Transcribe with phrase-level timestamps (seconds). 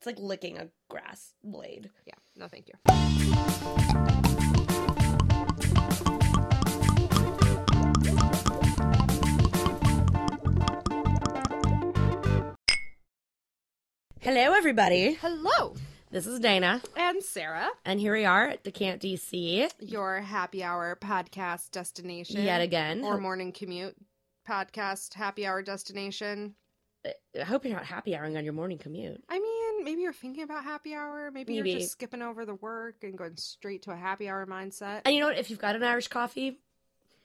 [0.00, 1.90] It's like licking a grass blade.
[2.06, 2.14] Yeah.
[2.34, 3.80] No, thank you.
[14.20, 15.14] Hello, everybody.
[15.14, 15.74] Hello.
[16.10, 20.96] This is Dana, And Sarah, and here we are at Decant DC your happy hour
[21.00, 22.42] podcast destination.
[22.42, 23.04] yet again.
[23.04, 23.96] Or morning commute
[24.48, 26.54] podcast happy hour destination.
[27.06, 29.22] I hope you're not happy houring on your morning commute.
[29.28, 29.49] I mean,
[29.82, 31.30] maybe you're thinking about happy hour.
[31.32, 31.70] Maybe, Maybe.
[31.70, 35.02] you're just skipping over the work and going straight to a happy hour mindset.
[35.04, 35.38] And you know what?
[35.38, 36.58] If you've got an Irish coffee,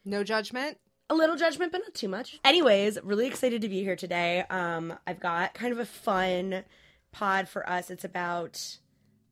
[0.03, 0.77] No judgment.
[1.09, 2.39] a little judgment, but not too much.
[2.44, 4.44] Anyways, really excited to be here today.
[4.49, 6.63] Um, I've got kind of a fun
[7.11, 7.89] pod for us.
[7.89, 8.77] It's about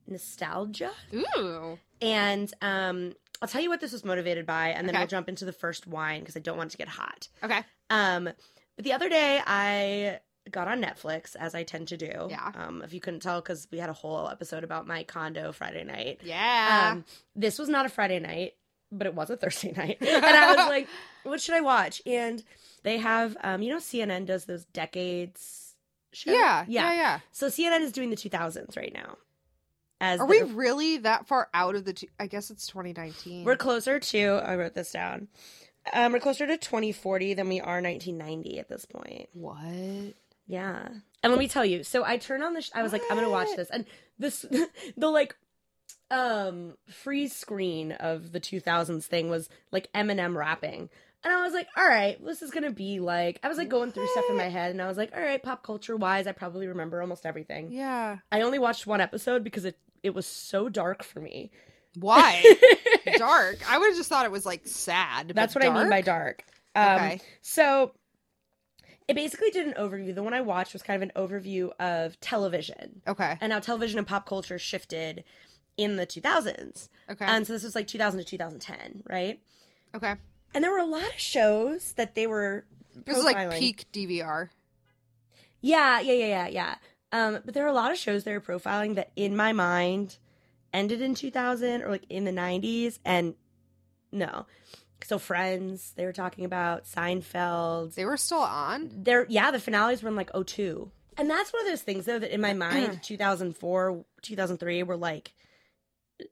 [0.06, 0.90] nostalgia.
[1.14, 1.78] Ooh.
[2.00, 5.02] And um, I'll tell you what this was motivated by, and then Okay.
[5.02, 7.28] we'll jump into the first wine because I don't want it to get hot.
[7.42, 7.62] Okay.
[7.90, 12.26] Um, but the other day I got on Netflix, as I tend to do.
[12.30, 12.52] Yeah.
[12.54, 15.84] Um, if you couldn't tell, because we had a whole episode about my condo Friday
[15.84, 16.20] night.
[16.22, 16.90] Yeah.
[16.92, 18.54] Um, this was not a Friday night,
[18.92, 20.88] but it was a Thursday night, and I was like,
[21.22, 22.42] "What should I watch?" And
[22.82, 25.74] they have, um, you know, CNN does those decades.
[26.12, 26.30] Show?
[26.32, 26.64] yeah.
[26.68, 26.92] Yeah.
[26.92, 27.18] Yeah.
[27.32, 29.16] So CNN is doing the 2000s right now.
[30.00, 31.92] As Are the- we really that far out of the?
[31.94, 33.44] Two- I guess it's 2019.
[33.44, 34.24] We're closer to.
[34.44, 35.26] I wrote this down.
[35.92, 39.28] Um, we're closer to 2040 than we are 1990 at this point.
[39.32, 39.56] what?
[40.46, 40.88] Yeah.
[41.22, 41.84] And let me tell you.
[41.84, 42.60] So I turned on the.
[42.60, 43.86] Sh- I was like, I'm gonna watch this, and
[44.18, 44.44] this
[44.96, 45.36] the like
[46.10, 50.90] um freeze screen of the 2000s thing was like Eminem rapping.
[51.24, 53.40] And I was like, all right, this is gonna be like.
[53.42, 55.42] I was like going through stuff in my head, and I was like, all right,
[55.42, 57.72] pop culture wise, I probably remember almost everything.
[57.72, 58.18] Yeah.
[58.30, 61.50] I only watched one episode because it it was so dark for me.
[61.98, 62.42] Why?
[63.16, 63.58] dark.
[63.70, 65.28] I would have just thought it was like sad.
[65.34, 66.44] That's what I mean by dark?
[66.74, 66.90] dark.
[67.00, 67.20] Um, Okay.
[67.40, 67.92] So
[69.08, 70.14] it basically did an overview.
[70.14, 73.36] The one I watched was kind of an overview of television Okay.
[73.40, 75.24] and how television and pop culture shifted
[75.76, 76.88] in the 2000s.
[77.10, 77.24] Okay.
[77.26, 79.40] And so this was like 2000 to 2010, right?
[79.94, 80.14] okay.
[80.54, 82.64] And there were a lot of shows that they were.
[83.04, 84.50] This is like peak DVR.
[85.60, 86.74] Yeah, yeah, yeah, yeah, yeah.
[87.10, 90.18] Um, but there were a lot of shows they were profiling that, in my mind,
[90.72, 93.34] ended in 2000 or like in the 90s, and
[94.12, 94.46] no.
[95.04, 97.94] So Friends, they were talking about Seinfeld.
[97.94, 98.90] They were still on.
[99.02, 100.90] They're yeah, the finales were in like 02.
[101.16, 105.32] And that's one of those things though that in my mind, 2004, 2003 were like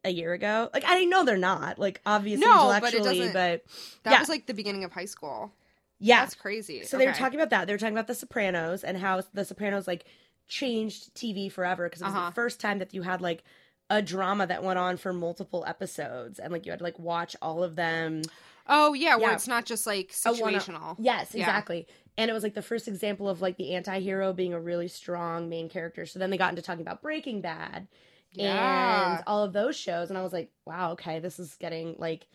[0.04, 0.70] a year ago.
[0.72, 1.78] Like I know they're not.
[1.78, 3.64] Like obviously No, but it intellectually, doesn't- but,
[4.04, 4.20] That Yeah.
[4.20, 5.52] was like the beginning of high school.
[5.98, 6.20] yeah.
[6.20, 6.84] That's crazy.
[6.84, 7.66] So they were talking about that.
[7.66, 10.04] They were talking about The Sopranos and how The Sopranos like
[10.48, 12.26] changed TV forever because it was Uh-huh.
[12.30, 13.42] the first time that you had like
[13.90, 17.36] a drama that went on for multiple episodes and like you had to like watch
[17.42, 18.22] all of them.
[18.66, 20.96] Oh yeah, where it's not just like situational.
[20.98, 21.40] Yes, Yeah.
[21.42, 21.86] exactly.
[22.18, 25.48] And it was like the first example of like the anti-hero being a really strong
[25.48, 26.04] main character.
[26.06, 27.88] So then they got into talking about Breaking Bad
[28.32, 29.14] Yeah.
[29.16, 32.26] and all of those shows and I was like, wow, okay, this is getting like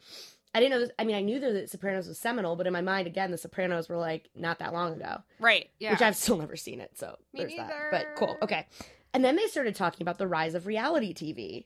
[0.56, 2.74] I didn't know this I mean, I knew that The Sopranos was seminal, but in
[2.74, 5.18] my mind again, The Sopranos were like not that long ago.
[5.40, 5.70] Right.
[5.80, 5.92] Yeah.
[5.92, 6.98] which I've still never seen it.
[6.98, 7.68] So Me there's that.
[7.68, 7.88] neither.
[7.92, 8.36] But cool.
[8.42, 8.66] Okay.
[9.14, 11.66] And then they started talking about the rise of reality TV,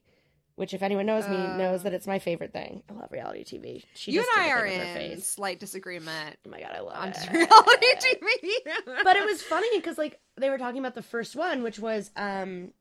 [0.62, 1.58] which, if anyone knows me, Uh.
[1.58, 2.84] knows that it's my favorite thing.
[2.90, 3.84] I love reality TV.
[3.96, 5.28] She you and I are thing with her in face.
[5.28, 7.18] slight disagreement Oh my god, I love on it.
[7.32, 9.04] reality TV.
[9.04, 12.12] but it was funny because like they were talking about the first one, which was
[12.16, 12.72] um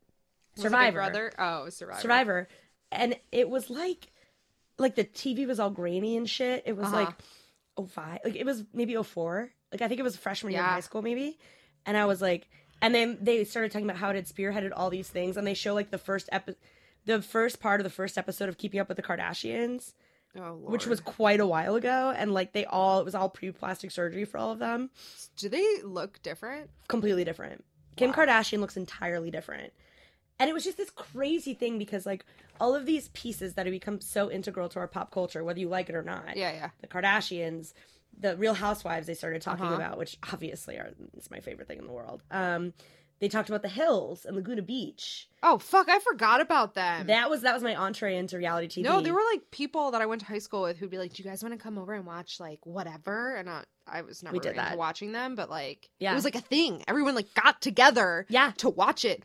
[0.55, 0.97] Was Survivor.
[0.99, 1.31] Brother.
[1.39, 2.01] Oh, Survivor.
[2.01, 2.47] Survivor,
[2.91, 4.07] and it was like
[4.77, 6.63] like the TV was all grainy and shit.
[6.65, 6.97] It was Uh-huh.
[7.05, 7.15] like
[7.77, 9.51] oh five, like it was maybe oh four.
[9.71, 11.39] Like I think it was freshman year of high school maybe,
[11.85, 12.47] and I was like,
[12.81, 15.53] and then they started talking about how it had spearheaded all these things, and they
[15.55, 16.55] show like the first epi-
[17.05, 19.93] the first part of the first episode of Keeping Up with the Kardashians,
[20.35, 20.71] Oh, Lord.
[20.71, 23.91] which was quite a while ago, and like they all it was all pre plastic
[23.91, 24.89] surgery for all of them,
[25.37, 26.69] Do they look different?
[26.87, 27.63] completely different.
[27.97, 28.17] Kim Wow.
[28.17, 29.73] Kardashian looks entirely different.
[30.39, 32.25] And it was just this crazy thing because like
[32.59, 35.67] all of these pieces that have become so integral to our pop culture, whether you
[35.69, 36.35] like it or not.
[36.37, 36.69] Yeah, yeah.
[36.79, 37.73] The Kardashians,
[38.17, 39.75] the Real Housewives they started talking Uh-huh.
[39.75, 42.23] about, which obviously are it's my favorite thing in the world.
[42.31, 42.73] Um
[43.21, 45.29] they talked about the hills and Laguna Beach.
[45.43, 47.07] Oh fuck, I forgot about them.
[47.07, 48.83] That was that was my entree into reality TV.
[48.83, 51.13] No, there were like people that I went to high school with who'd be like,
[51.13, 54.21] "Do you guys want to come over and watch like whatever?" And I, I was
[54.23, 54.77] never We did that.
[54.77, 56.11] watching them, but like, Yeah.
[56.11, 56.83] it was like a thing.
[56.87, 58.51] Everyone like got together Yeah.
[58.57, 59.23] to watch it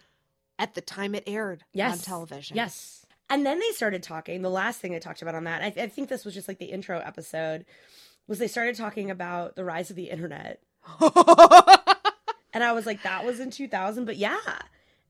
[0.59, 1.99] at the time it aired Yes.
[1.99, 2.57] on television.
[2.57, 3.05] Yes.
[3.29, 4.43] And then they started talking.
[4.43, 6.59] The last thing they talked about on that, I, I think this was just like
[6.59, 7.65] the intro episode,
[8.29, 10.61] was they started talking about the rise of the internet.
[12.57, 14.39] And I was like, that was in 2000, but yeah,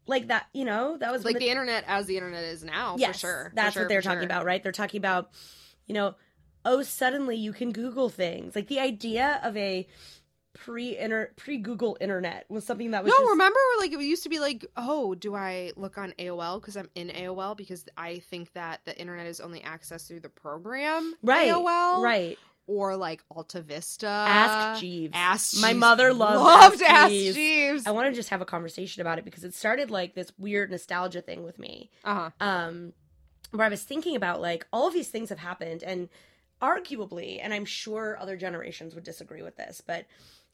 [0.08, 2.96] like that, you know, that was like when the internet as the internet is now,
[2.98, 3.44] yes, for sure.
[3.50, 4.25] For That's sure, what they're talking sure.
[4.25, 4.60] about, right?
[4.60, 5.31] They're talking about,
[5.87, 6.16] you know,
[6.64, 8.56] oh, suddenly you can Google things.
[8.56, 9.87] Like the idea of a
[10.54, 14.25] pre inter pre Google internet was something that was No, just, remember like it used
[14.25, 18.19] to be like, oh, do I look on AOL because I'm in AOL because I
[18.19, 23.23] think that the internet is only accessed through the program right AOL, right or like
[23.31, 24.07] Alta Vista.
[24.09, 27.37] ask Jeeves Ask my mother loved, loved ask Ask Jeeves.
[27.37, 27.87] Jeeves.
[27.87, 30.71] I want to just have a conversation about it because it started like this weird
[30.71, 32.31] nostalgia thing with me Uh huh.
[32.47, 32.93] um
[33.53, 36.09] where I was thinking about like all of these things have happened and
[36.61, 40.07] arguably and I'm sure other generations would disagree with this but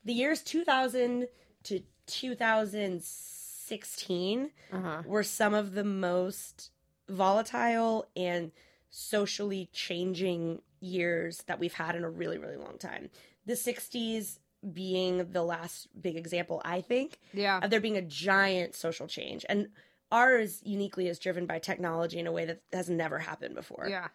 [0.05, 1.29] the years 2000
[1.65, 5.03] to 2016 Uh huh.
[5.07, 6.71] were some of the most
[7.09, 8.51] volatile and
[8.91, 13.09] socially changing years that we've had in a really really long time
[13.47, 14.39] the 60s
[14.73, 17.59] being the last big example i think Yeah.
[17.63, 19.69] of there being a giant social change and
[20.11, 24.09] ours uniquely is driven by technology in a way that has never happened before Yeah.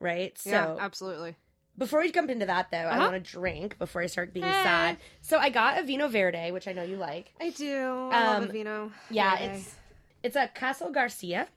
[0.00, 0.76] right so yeah.
[0.80, 1.36] Absolutely.
[1.76, 3.10] before we jump into that though i Uh-huh.
[3.10, 4.62] want to drink before i start being Hey.
[4.64, 8.08] sad so i got a vinho verde which i know you like I do.
[8.12, 8.92] I love Um, a vino.
[9.10, 9.52] yeah Verde.
[9.54, 9.74] it's
[10.22, 11.48] it's a Casal Garcia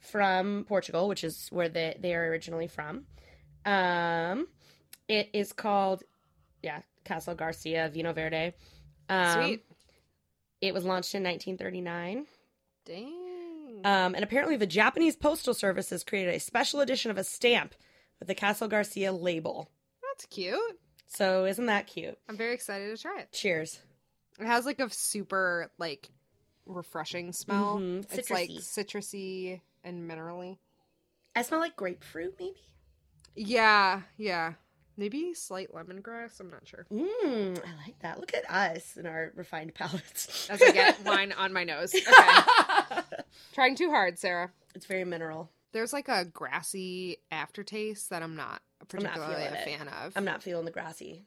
[0.00, 3.06] from portugal which is where they, they are originally from
[3.64, 4.46] um
[5.08, 6.02] it is called
[6.62, 8.52] yeah Casal Garcia vinho verde
[9.08, 9.64] um, sweet.
[10.60, 12.26] it was launched in 1939
[12.84, 13.80] Dang.
[13.84, 17.74] Um, and apparently, the Japanese Postal Service has created a special edition of a stamp
[18.18, 19.70] with the Casal Garcia label.
[20.02, 20.58] That's cute.
[21.06, 22.18] So, isn't that cute?
[22.28, 23.30] I'm very excited to try it.
[23.32, 23.80] Cheers.
[24.40, 26.10] It has like a super like
[26.66, 27.78] refreshing smell.
[27.78, 28.58] Mhm, It's like citrusy.
[28.60, 30.58] citrusy and minerally.
[31.36, 32.54] I smell like grapefruit, maybe?
[33.34, 34.54] Yeah, yeah.
[34.96, 36.38] Maybe slight lemongrass.
[36.38, 36.86] I'm not sure.
[36.92, 38.20] Mmm, I like that.
[38.20, 40.48] Look at us and our refined palates.
[40.50, 41.94] As I get wine on my nose.
[41.94, 43.00] Okay.
[43.54, 44.50] Trying too hard, Sarah.
[44.74, 45.50] it's very mineral.
[45.72, 49.64] There's like a grassy aftertaste that I'm not particularly feeling a it.
[49.64, 50.12] fan of.
[50.14, 51.24] I'm not feeling the grassy.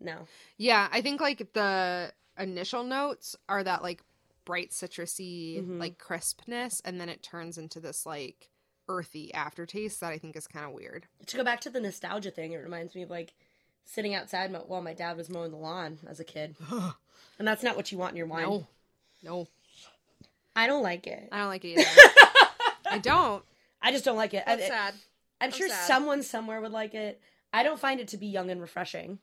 [0.00, 0.26] No.
[0.56, 4.02] Yeah, I think like the initial notes are that like
[4.46, 5.78] bright citrusy Mhm.
[5.80, 8.48] like crispness and then it turns into this like
[8.88, 11.06] earthy aftertaste that I think is kind of weird.
[11.26, 13.34] To go back to the nostalgia thing, it reminds me of like
[13.84, 16.56] sitting outside mo- while my dad was mowing the lawn as a kid.
[17.38, 18.42] And that's not what you want in your wine.
[18.44, 18.66] no.
[19.22, 19.48] No.
[20.54, 21.28] I don't like it.
[21.30, 22.50] I don't like it either.
[22.90, 23.44] I don't.
[23.82, 24.42] I just don't like it.
[24.46, 24.94] I, sad.
[25.40, 25.86] I'm, I'm sure sad.
[25.86, 27.20] someone somewhere would like it.
[27.52, 29.18] I don't find it to be young and refreshing.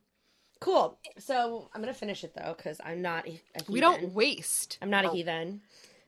[0.60, 0.98] Cool.
[1.18, 3.44] So I'm gonna finish it though, because I'm not a heathen.
[3.68, 4.78] We don't waste.
[4.82, 5.14] I'm not a Oh.
[5.14, 5.62] heathen.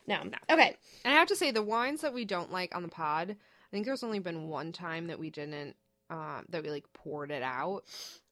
[0.08, 0.16] No.
[0.16, 0.42] I'm not.
[0.50, 0.76] Okay.
[1.04, 3.70] And I have to say, the wines that we don't like on the pod, I
[3.72, 5.76] think there's only been one time that we didn't,
[6.10, 7.84] um, that we like poured it out.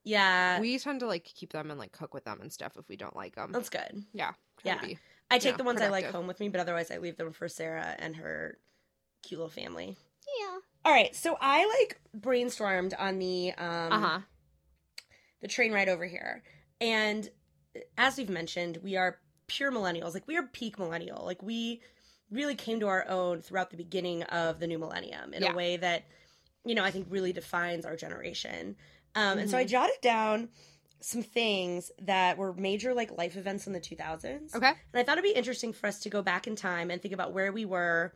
[0.06, 0.60] Yeah.
[0.60, 2.96] we tend to like keep them and like cook with them and stuff if we
[2.98, 3.52] don't like them.
[3.52, 4.04] that's good.
[4.14, 4.32] yeah.
[4.64, 4.80] Yeah.
[4.82, 4.98] be-
[5.32, 7.32] I take Yeah, the ones I like home with me, but otherwise I leave them
[7.32, 8.58] for Sarah and her
[9.24, 9.96] cute little family.
[10.40, 10.58] Yeah.
[10.86, 11.16] All right.
[11.16, 14.20] So I like brainstormed on the um Uh huh.
[15.42, 16.44] the train ride over here.
[16.82, 17.28] And
[17.98, 19.18] as we've mentioned, we are
[19.56, 20.14] pure millennials.
[20.14, 21.24] Like we are peak millennial.
[21.26, 21.82] Like we
[22.32, 25.52] really came to our own throughout the beginning of the new millennium in Yeah.
[25.52, 26.04] a way that,
[26.66, 28.76] you know, I think really defines our generation.
[29.16, 29.58] Um, And so.
[29.58, 30.50] I jotted down
[31.00, 34.56] some things that were major like life events in the 2000s.
[34.56, 34.70] Okay.
[34.70, 37.14] And I thought it'd be interesting for us to go back in time and think
[37.14, 38.14] about where we were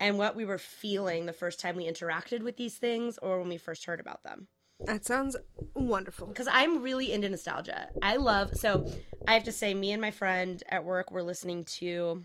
[0.00, 3.48] and what we were feeling the first time we interacted with these things or when
[3.48, 4.48] we first heard about them
[4.80, 5.36] That sounds
[5.74, 6.26] wonderful.
[6.26, 7.88] because I'm really into nostalgia.
[8.02, 8.90] I love so
[9.26, 12.24] I have to say, me and my friend at work were listening to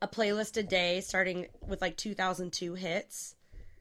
[0.00, 3.36] a playlist a day, starting with like 2002 hits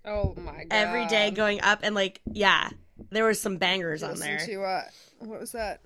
[0.06, 0.68] Oh my god.
[0.72, 2.70] every day, going up and like yeah,
[3.12, 4.46] there were some bangers on Listen there.
[4.46, 4.84] to uh,
[5.20, 5.82] what was that?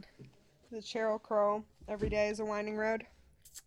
[0.72, 1.64] The Sheryl Crow.
[1.88, 3.06] Every day is a winding road.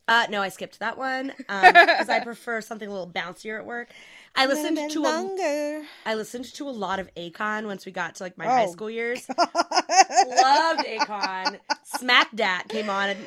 [0.08, 3.88] Uh, no, I skipped that one because I prefer something a little bouncier at work.
[4.34, 5.84] I listened to a.
[6.06, 8.48] I listened to a lot of Akon once we got to like my Oh.
[8.48, 9.28] high school years.
[9.38, 11.58] Loved Akon.
[11.84, 13.20] Smack Dat came on and,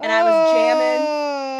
[0.00, 1.06] and I was jamming.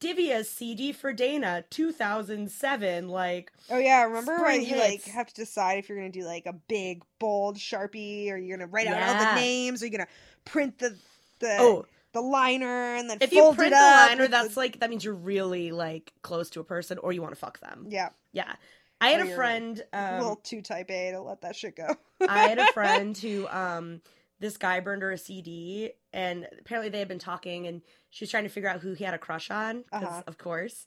[0.00, 5.78] Divia's CD for Dana 2007 like Oh, yeah, remember when you like have to decide
[5.78, 9.34] if you're gonna do like a big bold sharpie or you're gonna write out all
[9.34, 10.08] the names or you're gonna
[10.44, 10.96] print the
[11.40, 14.88] the oh the liner and then If you print the liner, that's the- like that
[14.90, 17.86] means you're really like close to a person or you want to fuck them.
[17.90, 18.52] yeah, Yeah.
[19.00, 19.82] I had Or a friend.
[19.92, 21.86] a Um, little too type A to let that shit go.
[22.28, 24.00] I had a friend who um
[24.40, 28.30] this guy burned her a CD and apparently they had been talking and she was
[28.30, 30.22] trying to figure out who he had a crush on Uh-huh.
[30.26, 30.86] of course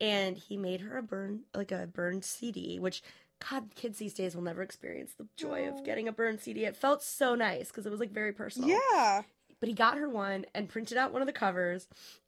[0.00, 3.02] and he made her a burn like a burned CD which
[3.50, 6.76] god kids these days will never experience the joy of getting a burned CD it
[6.76, 9.22] felt so nice because it was like very personal yeah.
[9.60, 11.86] but he got her one and printed out one of the covers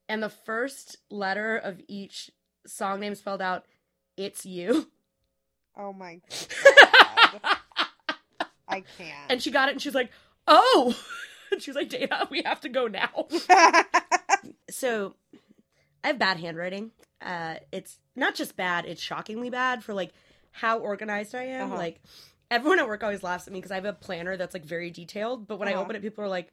[0.09, 2.31] and the first letter of each
[2.67, 3.65] song name spelled out
[4.17, 4.89] it's you
[5.77, 6.21] Oh my
[7.41, 7.41] god.
[8.69, 9.31] I can't.
[9.31, 10.11] and she got it and she's like
[10.51, 10.95] oh
[11.53, 13.27] and she was like dana we have to go now
[14.71, 15.15] so
[16.03, 16.93] I have bad handwriting.
[17.21, 20.13] Uh, it's not just bad; it's shockingly bad for like
[20.51, 21.67] how organized I am.
[21.73, 21.77] Uh-huh.
[21.77, 22.01] Like
[22.51, 24.91] everyone at work always laughs at me because I have a planner that's like very
[24.91, 25.83] detailed, but when I Uh-huh.
[25.83, 26.51] open it, people are like,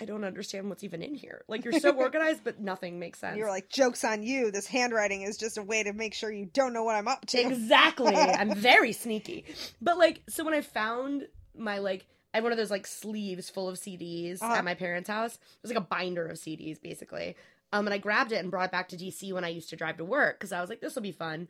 [0.00, 3.36] "I don't understand what's even in here." Like you're so organized, but nothing makes sense.
[3.38, 4.50] You're like, joke's on you.
[4.50, 7.26] This handwriting is just a way to make sure you don't know what I'm up
[7.26, 7.38] to.
[7.40, 8.16] Exactly.
[8.16, 9.44] I'm very sneaky.
[9.80, 13.48] But like, so when I found my like, I had one of those like sleeves
[13.50, 14.54] full of CDs Uh-huh.
[14.54, 15.34] at my parents' house.
[15.34, 17.36] It was like a binder of CDs, basically.
[17.72, 19.76] Um, and I grabbed it and brought it back to DC when I used to
[19.76, 21.48] drive to work because I was like, this will be fun.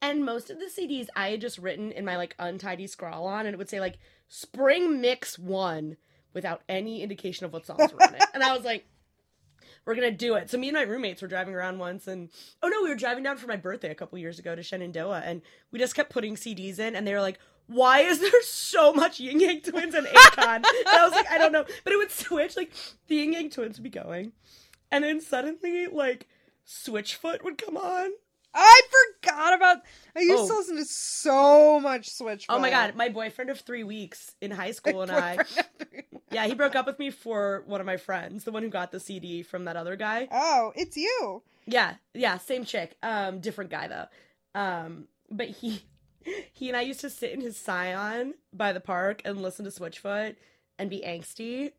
[0.00, 3.46] And most of the CDs I had just written in my like untidy scrawl on,
[3.46, 3.98] and it would say like
[4.28, 5.96] Spring Mix One
[6.34, 8.22] without any indication of what songs were on it.
[8.34, 8.86] And I was like,
[9.88, 10.50] we're gonna do it.
[10.50, 12.28] So me and my roommates were driving around once, and
[12.62, 15.22] oh no, we were driving down for my birthday a couple years ago to Shenandoah,
[15.24, 15.40] and
[15.72, 19.18] we just kept putting CDs in, and they were like, "Why is there so much
[19.18, 22.10] Ying Yang Twins and Akon?" and I was like, "I don't know," but it would
[22.12, 22.54] switch.
[22.54, 22.70] Like
[23.06, 24.32] the Ying Yang Twins would be going,
[24.90, 26.28] and then suddenly like
[26.66, 28.10] Switchfoot would come on.
[28.54, 28.80] I
[29.22, 29.78] forgot about.
[30.16, 30.48] I used Oh.
[30.48, 32.46] to listen to so much Switch.
[32.48, 35.38] Oh my god, my boyfriend of three weeks in high school and I.
[36.30, 38.92] Yeah, he broke up with me for one of my friends, the one who got
[38.92, 40.28] the CD from that other guy.
[40.30, 41.42] Oh, it's you.
[41.64, 42.98] Yeah, yeah, same chick.
[43.02, 44.60] Um, different guy though.
[44.60, 45.80] Um, but he
[46.52, 49.70] he and I used to sit in his scion by the park and listen to
[49.70, 50.36] Switchfoot
[50.78, 51.72] and be angsty.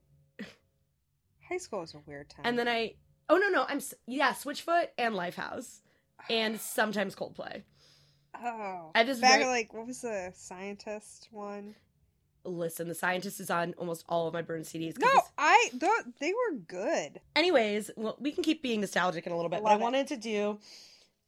[1.48, 2.42] High school was a weird time.
[2.46, 2.96] And then I
[3.30, 5.82] oh no no I'm s- yeah Switchfoot and Lifehouse
[6.30, 7.64] and sometimes Coldplay.
[8.42, 11.76] oh, I just back very- like what was the scientist one?
[12.46, 14.98] Listen, the scientist is on almost all of my burned CDs.
[14.98, 17.20] No, it's- I th- they were good.
[17.36, 19.80] anyways well, we can keep being nostalgic in a little bit but i it.
[19.82, 20.58] wanted to do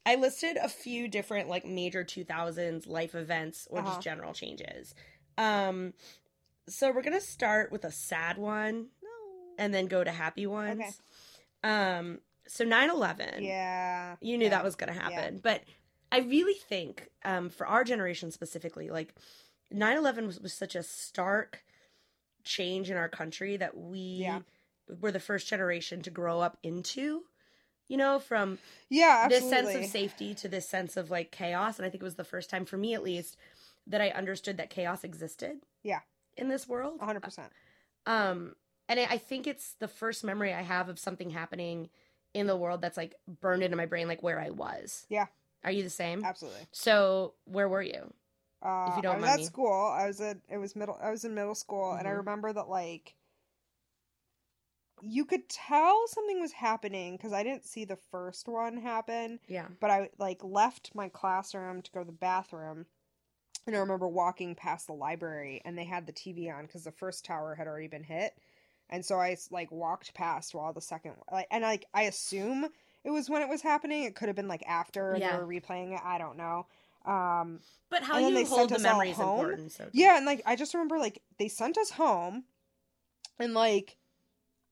[0.06, 3.90] i listed a few different like major 2000s life events or Uh-huh.
[3.90, 4.96] just general changes
[5.38, 5.94] um
[6.68, 9.10] so we're gonna start with a sad one No.
[9.60, 10.92] and then go to happy ones Okay.
[11.70, 12.20] um
[12.52, 14.16] so 9-11 Yeah.
[14.22, 14.50] you knew yeah.
[14.52, 15.64] that was gonna happen but
[16.12, 19.14] i really think um for our generation specifically like
[19.74, 21.64] 9-11 was, was such a stark
[22.44, 24.40] change in our country that we Yeah.
[25.00, 27.24] were the first generation to grow up into
[27.88, 28.58] you know from
[28.90, 32.06] Yeah, this sense of safety to this sense of like chaos and i think it
[32.06, 33.38] was the first time for me at least
[33.88, 36.00] that i understood that chaos existed Yeah.
[36.36, 37.50] in this world 100%.
[38.06, 38.56] um
[38.90, 41.90] and I I think it's the first memory I have of something happening
[42.34, 45.06] in the world that's like burned into my brain, like where I was.
[45.10, 45.28] Yeah.
[45.64, 46.24] Are you the same?
[46.24, 46.68] Absolutely.
[46.72, 48.14] So where were you?
[48.64, 49.46] Uh, you don't I was mind at me.
[49.46, 49.92] school.
[49.94, 50.98] I was at it was middle.
[51.02, 52.18] I was in middle school, and I Mhm.
[52.18, 53.16] remember that like
[55.02, 59.68] you could tell something was happening because I didn't see the first one happen, Yeah.
[59.80, 62.86] but I like left my classroom to go to the bathroom,
[63.66, 66.92] and I remember walking past the library, and they had the TV on because the
[66.92, 68.38] first tower had already been hit,
[68.92, 72.68] and so I like walked past while the second like and like I assume
[73.04, 74.04] it was when it was happening.
[74.04, 75.32] It could have been like after Yeah.
[75.38, 76.02] they were replaying it.
[76.04, 76.68] I don't know.
[77.06, 79.40] Um, But how you they hold the us all memory is home?
[79.40, 79.72] important.
[79.72, 82.44] So Yeah, and like I just remember like they sent us home
[83.40, 83.98] and like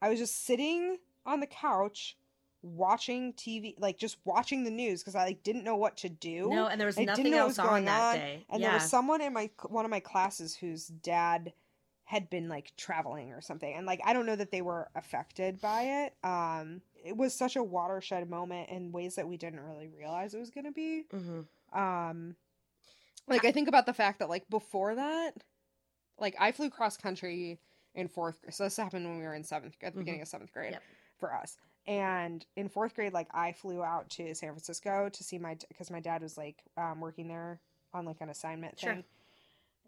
[0.02, 2.16] I was just sitting on the couch
[2.62, 6.50] watching TV, like just watching the news because I like didn't know what to do.
[6.50, 8.46] No, and there was I nothing else was on that on, day.
[8.50, 8.68] And yeah.
[8.68, 11.54] there was someone in my one of my classes whose dad
[12.10, 15.62] had been like traveling or something and like I don't know that they were affected
[15.62, 16.16] by it.
[16.28, 20.40] Um it was such a watershed moment in ways that we didn't really realize it
[20.40, 21.06] was going to be.
[21.14, 21.46] Mhm.
[21.72, 22.36] Um
[23.28, 25.34] like I think about the fact that like before that
[26.18, 27.60] like I flew cross country
[27.94, 28.56] in fourth grade.
[28.56, 30.02] So this happened when we were in seventh at the Mhm.
[30.02, 30.84] beginning of seventh grade Yep.
[31.20, 31.58] for us.
[31.86, 35.92] And in fourth grade, like I flew out to San Francisco to see my because
[35.92, 37.62] my dad was like um, working there
[37.94, 38.98] on like an assignment Sure.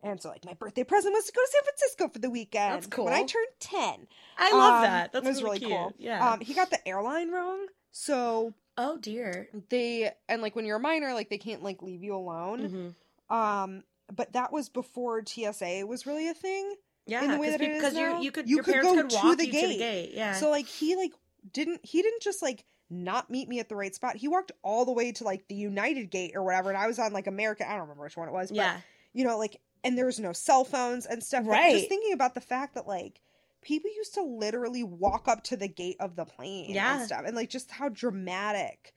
[0.03, 2.73] And so like my birthday present was to go to San Francisco for the weekend.
[2.75, 3.05] That's cool.
[3.05, 4.07] When I turned ten.
[4.37, 5.13] I love Um, that.
[5.13, 5.71] That's it was really, cute.
[5.71, 5.93] cool.
[5.99, 6.31] Yeah.
[6.31, 7.67] Um, he got the airline wrong.
[7.91, 9.47] So oh dear.
[9.69, 12.93] they and like when you're a minor, like they can't like leave you alone.
[13.29, 16.73] hmm Um, but that was before TSA was really a thing.
[17.07, 18.17] Yeah, in the way that it peop- now.
[18.19, 19.67] you, you could You your could parents go could to walk the you to the
[19.67, 19.77] gate.
[19.79, 20.11] gate.
[20.13, 20.33] Yeah.
[20.35, 21.11] So like he like
[21.53, 24.17] didn't he didn't just like not meet me at the right spot.
[24.17, 26.99] He walked all the way to like the United Gate or whatever, and I was
[26.99, 27.65] on like America.
[27.67, 28.49] I don't remember which one it was.
[28.49, 28.77] But, yeah.
[29.13, 31.43] you know, like, and there was no cell phones and stuff.
[31.45, 31.75] But Right.
[31.75, 33.21] Just thinking about the fact that like
[33.61, 36.97] people used to literally walk up to the gate of the plane Yeah.
[36.97, 38.93] and stuff, and like just how dramatic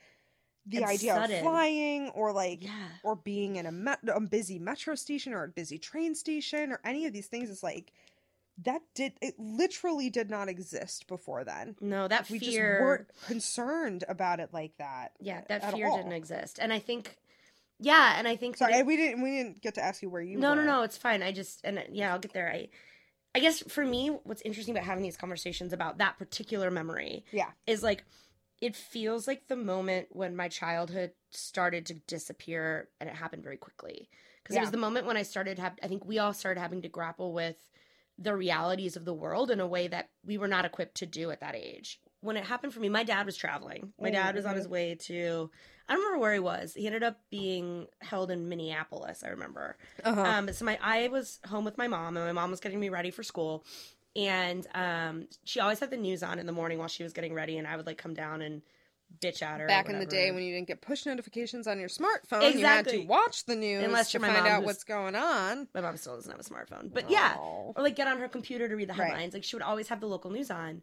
[0.67, 1.37] the And idea sudden.
[1.37, 2.89] of flying or like Yeah.
[3.03, 6.81] or being in a, met- a busy metro station or a busy train station or
[6.85, 7.93] any of these things is like
[8.65, 12.49] that did it literally did not exist before then No, that we fear.
[12.49, 15.97] just weren't concerned about it like that yeah, that at fear all.
[15.99, 17.19] didn't exist, and I think.
[17.81, 18.57] Yeah, and I think.
[18.57, 20.57] sorry it- we didn't we didn't get to ask you where you no, were.
[20.57, 20.83] no, no.
[20.83, 21.23] It's fine.
[21.23, 22.49] I just and uh, yeah, I'll get there.
[22.51, 22.69] I,
[23.35, 27.51] I guess for me, what's interesting about having these conversations about that particular memory yeah
[27.67, 28.05] is like,
[28.61, 33.57] it feels like the moment when my childhood started to disappear, and it happened very
[33.57, 34.09] quickly.
[34.43, 35.73] Because it was the moment when I started have.
[35.83, 37.57] I think we all started having to grapple with
[38.19, 41.31] the realities of the world in a way that we were not equipped to do
[41.33, 41.99] at that age.
[42.21, 43.93] When it happened for me, my dad was traveling.
[44.01, 44.59] My dad was on Mhm.
[44.59, 45.51] his way to.
[45.89, 46.75] I don't remember where he was.
[46.75, 49.23] He ended up being held in Minneapolis.
[49.25, 49.77] I remember.
[50.03, 50.21] uh-huh.
[50.21, 52.89] Um, so my I was home with my mom, and my mom was getting me
[52.89, 53.65] ready for school,
[54.17, 57.35] and um, she always had the news on in the morning while she was getting
[57.35, 58.63] ready, and I would like come down and
[59.21, 59.67] bitch at her.
[59.69, 62.89] back in the day when you didn't get push notifications on your smartphone you had
[62.89, 66.31] to watch the news Unless to find out what's going on my mom still doesn't
[66.33, 67.75] have a smartphone, but yeah, Oh.
[67.77, 69.11] or like get on her computer to read the Right.
[69.11, 69.35] headlines.
[69.35, 70.83] Like she would always have the local news on.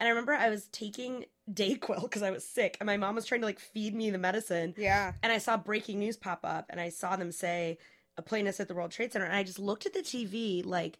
[0.00, 3.24] And I remember I was taking Dayquil because I was sick, and my mom was
[3.26, 4.74] trying to like feed me the medicine.
[4.76, 5.12] yeah.
[5.22, 7.78] And I saw breaking news pop up and I saw them say
[8.16, 10.64] a plane has hit the World Trade Center and I just looked at the TV
[10.64, 10.98] like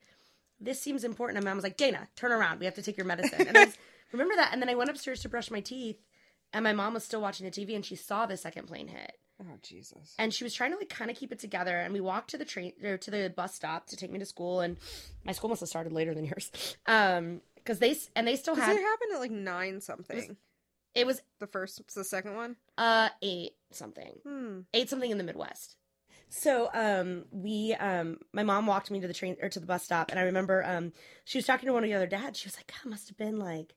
[0.60, 2.96] this seems important and my mom was like Dana turn around we have to take
[2.96, 3.46] your medicine.
[3.46, 3.76] And I was,
[4.12, 4.50] remember that?
[4.52, 5.98] And then I went upstairs to brush my teeth
[6.52, 9.12] and my mom was still watching the TV and she saw the second plane hit.
[9.40, 10.14] Oh jesus.
[10.18, 12.38] And she was trying to like kind of keep it together and we walked to
[12.38, 14.76] the train or to the bus stop to take me to school and
[15.24, 16.50] my school must have started later than yours.
[16.86, 20.36] Um because they and they still had it happened at like nine something
[20.94, 25.24] it was the first the second one uh eight something hmm ate something in the
[25.24, 25.76] Midwest.
[26.30, 29.84] So um we um my mom walked me to the train or to the bus
[29.84, 30.92] stop and I remember um
[31.24, 32.38] she was talking to one of the other dads.
[32.38, 33.74] She was like, God, must have been like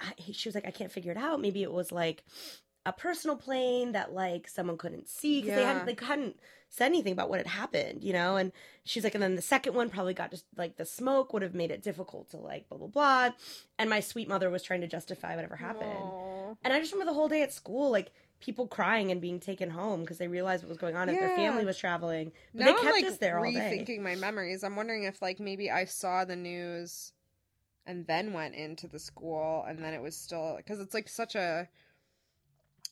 [0.00, 1.40] I, she was like, I can't figure it out.
[1.40, 2.24] Maybe it was like
[2.86, 6.36] a personal plane that like someone couldn't see because they hadn't they hadn't
[6.70, 8.36] said anything about what had happened, you know.
[8.36, 8.52] And
[8.84, 11.54] she's like, and then the second one probably got just like the smoke would have
[11.54, 13.30] made it difficult to like blah blah blah.
[13.78, 15.90] And my sweet mother was trying to justify whatever happened.
[15.90, 16.54] Aw.
[16.64, 19.68] And I just remember the whole day at school, like people crying and being taken
[19.68, 22.32] home because they realized what was going on if their family was traveling.
[22.54, 23.84] But Now they I'm like us there all day.
[23.86, 24.64] rethinking my memories.
[24.64, 27.12] I'm wondering if like maybe I saw the news
[27.84, 31.34] and then went into the school and then it was still because it's like such
[31.34, 31.68] a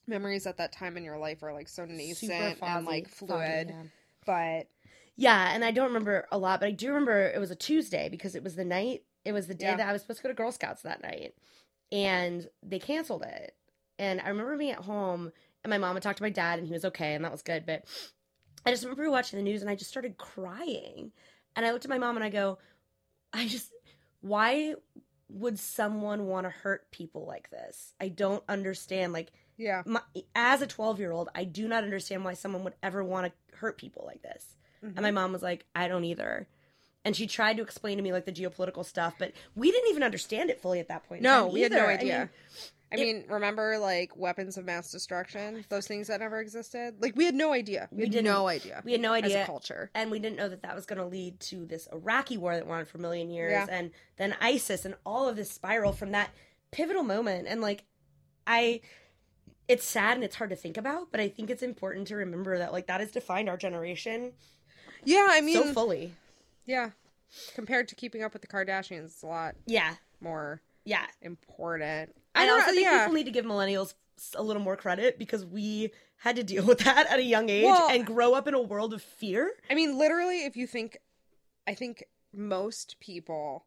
[0.09, 3.27] memories at that time in your life are like so nascent and foggy- like foggy,
[3.33, 3.69] fluid.
[3.71, 3.83] yeah.
[4.27, 4.69] But
[5.17, 8.09] Yeah, and I don't remember a lot, but I do remember it was a Tuesday
[8.09, 9.05] because it was the night.
[9.25, 9.77] It was the day Yeah.
[9.77, 11.35] that I was supposed to go to Girl Scouts that night,
[11.93, 13.55] and they canceled it.
[13.99, 15.33] And I remember being at home,
[15.65, 17.43] and my mom had talked to my dad, and he was okay, and that was
[17.43, 17.67] good.
[17.67, 17.85] But
[18.65, 21.13] I just remember watching the news, and I just started crying.
[21.57, 22.59] And I looked at my mom, and I go,
[23.33, 23.73] I just,
[24.21, 24.75] why
[25.29, 27.93] would someone want to hurt people like this?
[28.01, 29.13] I don't understand.
[29.13, 30.01] Like, yeah, my,
[30.35, 33.57] as a 12 year old, I do not understand why someone would ever want to
[33.59, 34.47] hurt people like this.
[34.83, 34.93] Mhm.
[34.97, 36.47] And my mom was like, I don't either.
[37.05, 40.03] And she tried to explain to me like the geopolitical stuff, but we didn't even
[40.03, 41.23] understand it fully at that point.
[41.23, 41.91] no, we had no either.
[41.91, 42.19] I idea.
[42.19, 42.29] mean,
[42.91, 45.65] I it- mean, remember like weapons of mass destruction?
[45.69, 46.95] Those things that never existed.
[47.01, 47.89] Like we had no idea.
[47.91, 48.83] We, We had no idea.
[48.85, 49.43] we had no as idea.
[49.43, 49.91] a culture.
[49.95, 52.67] and we didn't know that that was going to lead to this Iraqi war that
[52.67, 53.67] went on for a million years, Yeah.
[53.71, 56.31] and then ISIS, and all of this spiral from that
[56.71, 57.47] pivotal moment.
[57.49, 57.85] And like,
[58.47, 58.81] I,
[59.69, 62.59] it's sad and it's hard to think about, but I think it's important to remember
[62.59, 64.33] that like that has defined our generation
[65.05, 66.15] Yeah, I mean, so fully.
[66.67, 66.91] yeah.
[67.55, 71.05] Compared to keeping up with the Kardashians, it's a lot Yeah, more yeah.
[71.23, 72.15] important.
[72.35, 73.01] I don't also think yeah.
[73.05, 73.95] people need to give millennials
[74.35, 77.65] a little more credit because we had to deal with that at a young age
[77.65, 79.53] Well- and grow up in a world of fear.
[79.71, 80.97] I mean, literally, if you think,
[81.67, 83.67] I think most people,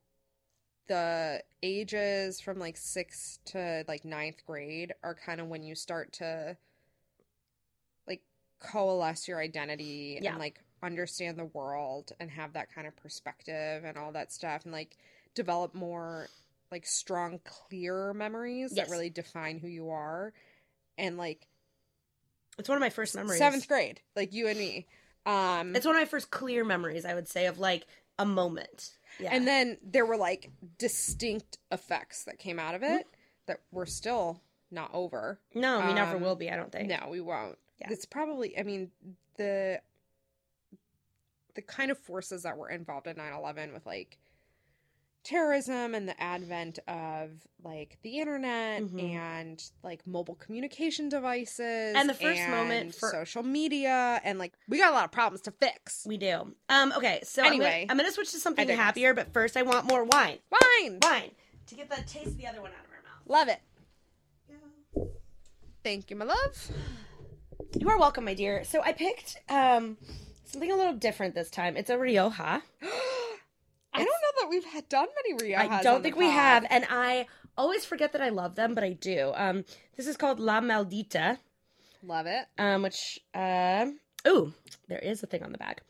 [0.91, 6.11] the ages from like sixth to like ninth grade are kind of when you start
[6.11, 6.57] to
[8.05, 8.21] like
[8.59, 10.31] coalesce your identity Yeah.
[10.31, 14.65] and like understand the world and have that kind of perspective and all that stuff
[14.65, 14.97] and like
[15.33, 16.27] develop more
[16.73, 18.87] like strong, clear memories Yes.
[18.89, 20.33] that really define who you are.
[20.97, 21.47] And like
[22.59, 23.39] It's one of my first memories.
[23.39, 24.87] seventh grade, like you and me.
[25.25, 27.85] Um, It's one of my first clear memories, I would say, of like
[28.19, 28.97] a moment.
[29.19, 29.29] Yeah.
[29.33, 33.07] And then there were like distinct effects that came out of it
[33.47, 35.39] that were still not over.
[35.53, 36.87] no, we never um, will be, I don't think.
[36.87, 37.57] No, we won't.
[37.79, 37.87] Yeah.
[37.89, 38.91] It's probably, I mean,
[39.37, 39.81] the
[41.55, 44.17] the kind of forces that were involved in 9-11 with like
[45.23, 47.29] terrorism and the advent of
[47.63, 49.13] like the internet Mhm.
[49.15, 54.79] and like mobile communication devices And the first moment for- social media and like we
[54.79, 56.55] got a lot of problems to fix We do.
[56.69, 56.91] Um.
[56.97, 57.19] Okay.
[57.23, 57.65] So Anyway.
[57.65, 60.39] I'm gonna, I'm gonna switch to something happier, but first I want more wine.
[60.49, 61.31] wine Wine
[61.67, 63.21] to get the taste of the other one out of our mouth.
[63.27, 63.61] love it
[65.83, 66.71] thank you my love
[67.77, 68.63] You are welcome, my dear.
[68.63, 69.97] So I picked um
[70.45, 71.77] something a little different this time.
[71.77, 72.61] It's a Rioja.
[73.93, 76.33] I don't know that we've had done many Riojas I on don't think we pod.
[76.33, 77.25] have, and I
[77.57, 79.31] always forget that I love them, but I do.
[79.35, 79.65] Um,
[79.97, 81.39] this is called La Maldita.
[82.03, 83.87] love it um, which uh,
[84.27, 84.53] ooh,
[84.87, 85.81] there is a thing on the back.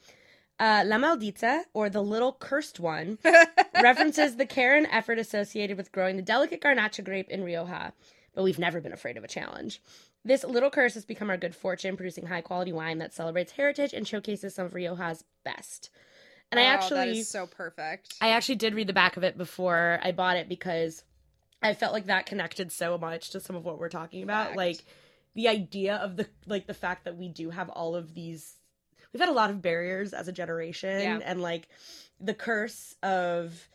[0.59, 3.17] Uh, La Maldita, or the Little Cursed One,
[3.81, 7.93] references the care and effort associated with growing the delicate Garnacha grape in Rioja,
[8.35, 9.81] but we've never been afraid of a challenge.
[10.23, 13.91] This little curse has become our good fortune, producing high quality wine that celebrates heritage
[13.91, 15.89] and showcases some of Rioja's best.
[16.51, 19.37] And I actually, that is so perfect I actually did read the back of it
[19.37, 21.03] before I bought it because
[21.61, 24.47] I felt like that connected so much to some of what we're talking about.
[24.47, 24.57] Fact.
[24.57, 24.83] Like
[25.35, 28.57] the idea of the like the fact that we do have all of these
[29.13, 31.19] we've had a lot of barriers as a generation Yeah.
[31.23, 31.67] and like
[32.19, 33.67] the curse of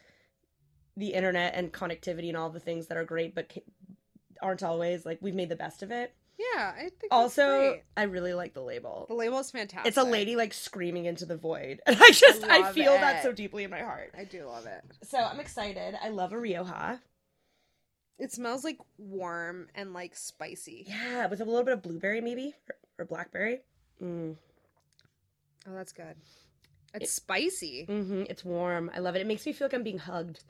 [0.96, 3.62] the internet and connectivity and all the things that are great but ca-
[4.42, 6.14] aren't always like we've made the best of it.
[6.38, 7.80] Yeah I think that's Also.
[7.96, 9.06] I really like the label.
[9.08, 11.80] the label is fantastic It's a lady like screaming into the void.
[11.86, 14.12] And I just I, love feel that so deeply in my heart.
[14.16, 15.96] I do love it So I'm excited.
[16.02, 17.00] I love a Rioja.
[18.18, 20.86] It smells like warm and like spicy.
[20.88, 22.54] Yeah, with a little bit of blueberry maybe
[22.98, 23.60] or, blackberry.
[24.02, 24.36] Mm.
[25.68, 26.16] Oh, that's good.
[26.94, 27.84] It's spicy.
[27.84, 28.90] hmm It's warm.
[28.94, 29.20] I love it.
[29.20, 30.44] It makes me feel like I'm being hugged.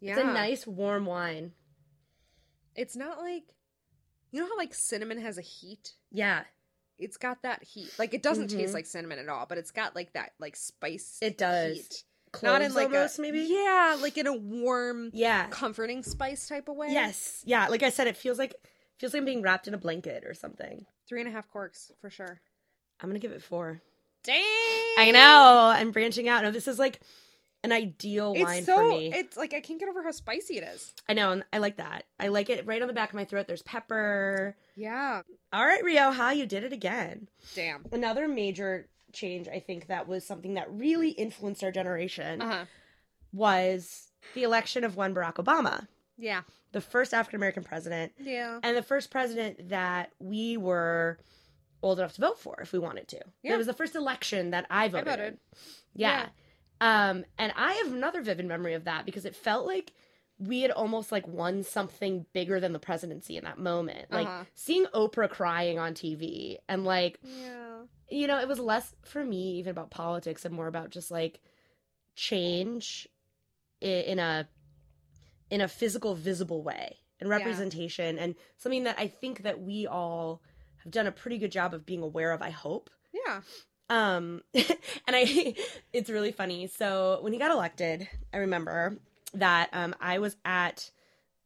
[0.00, 0.12] Yeah.
[0.12, 1.52] It's a nice warm wine.
[2.74, 3.44] It's not like
[4.32, 5.92] you know how like cinnamon has a heat?
[6.10, 6.42] Yeah,
[6.98, 7.90] It's got that heat.
[7.98, 8.56] Like it doesn't Mhm.
[8.58, 11.18] taste like cinnamon at all, but it's got like that like spice.
[11.22, 11.76] It does.
[11.76, 12.04] heat.
[12.32, 13.40] cloves Not in like almost a maybe.
[13.40, 15.48] Yeah, like in a warm, Yeah.
[15.48, 16.88] comforting spice type of way.
[16.90, 17.42] Yes.
[17.44, 17.68] Yeah.
[17.68, 18.54] Like I said, it feels like
[18.98, 20.86] feels like I'm being wrapped in a blanket or something.
[21.08, 22.40] Three and a half corks for sure.
[23.00, 23.82] I'm gonna give it four.
[24.22, 24.44] Dang.
[24.98, 25.72] I know.
[25.74, 26.42] I'm branching out.
[26.44, 27.00] No, this is like
[27.64, 28.76] an ideal wine It's so.
[28.76, 29.12] for me.
[29.14, 30.92] It's like I can't get over how spicy it is.
[31.08, 32.04] I know, and I like that.
[32.18, 33.46] I like it right on the back of my throat.
[33.46, 34.56] There's pepper.
[34.76, 35.22] Yeah.
[35.52, 37.28] All right, Rioja, you did it again.
[37.54, 37.84] Damn.
[37.92, 42.64] Another major change, I think, that was something that really influenced our generation Uh huh.
[43.32, 45.86] was the election of one Barack Obama,
[46.18, 46.42] Yeah.
[46.72, 48.58] the first African American president, Yeah.
[48.62, 51.18] and the first president that we were
[51.82, 53.20] old enough to vote for if we wanted to.
[53.42, 53.54] Yeah.
[53.54, 55.08] It was the first election that I voted.
[55.08, 55.12] in.
[55.18, 55.38] voted.
[55.94, 56.28] Yeah.
[56.82, 59.92] Um, and I have another vivid memory of that because it felt like
[60.38, 64.10] we had almost like won something bigger than the presidency in that moment.
[64.10, 64.44] Like Uh-huh.
[64.54, 67.84] seeing Oprah crying on TV and like Yeah.
[68.10, 71.40] you know, it was less for me even about politics and more about just like
[72.16, 73.08] change
[73.80, 74.48] in a
[75.50, 77.36] in a physical visible way and Yeah.
[77.36, 80.42] representation and something that I think that we all
[80.82, 82.90] have done a pretty good job of being aware of, I hope.
[83.12, 83.42] Yeah.
[83.88, 84.66] Um and
[85.08, 85.54] I
[85.92, 86.66] it's really funny.
[86.66, 88.96] So when he got elected, I remember
[89.34, 90.90] that um I was at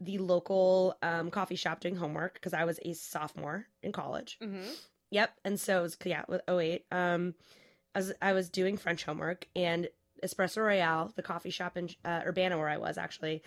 [0.00, 4.38] the local um coffee shop doing homework because I was a sophomore in college.
[4.42, 4.68] Mm-hmm.
[5.10, 5.32] Yep.
[5.44, 6.84] And so it was yeah, with 08.
[6.90, 7.34] Um
[7.94, 9.88] I was I was doing French homework and
[10.24, 13.42] Espresso Royale, the coffee shop in uh, Urbana where I was actually,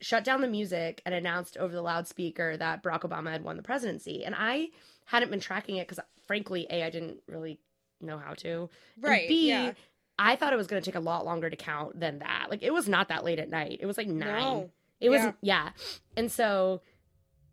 [0.00, 3.62] shut down the music and announced over the loudspeaker that Barack Obama had won the
[3.62, 4.24] presidency.
[4.24, 4.68] And I
[5.06, 7.60] hadn't been tracking it because frankly, A, I didn't really
[8.02, 8.68] know how to.
[8.96, 9.28] And Right.
[9.28, 9.72] B, yeah.
[10.18, 12.46] I thought it was going to take a lot longer to count than that.
[12.50, 13.78] Like it was not that late at night.
[13.80, 14.42] It was like nine.
[14.42, 14.70] No.
[15.00, 15.32] It was Yeah.
[15.42, 15.68] yeah.
[16.16, 16.82] And so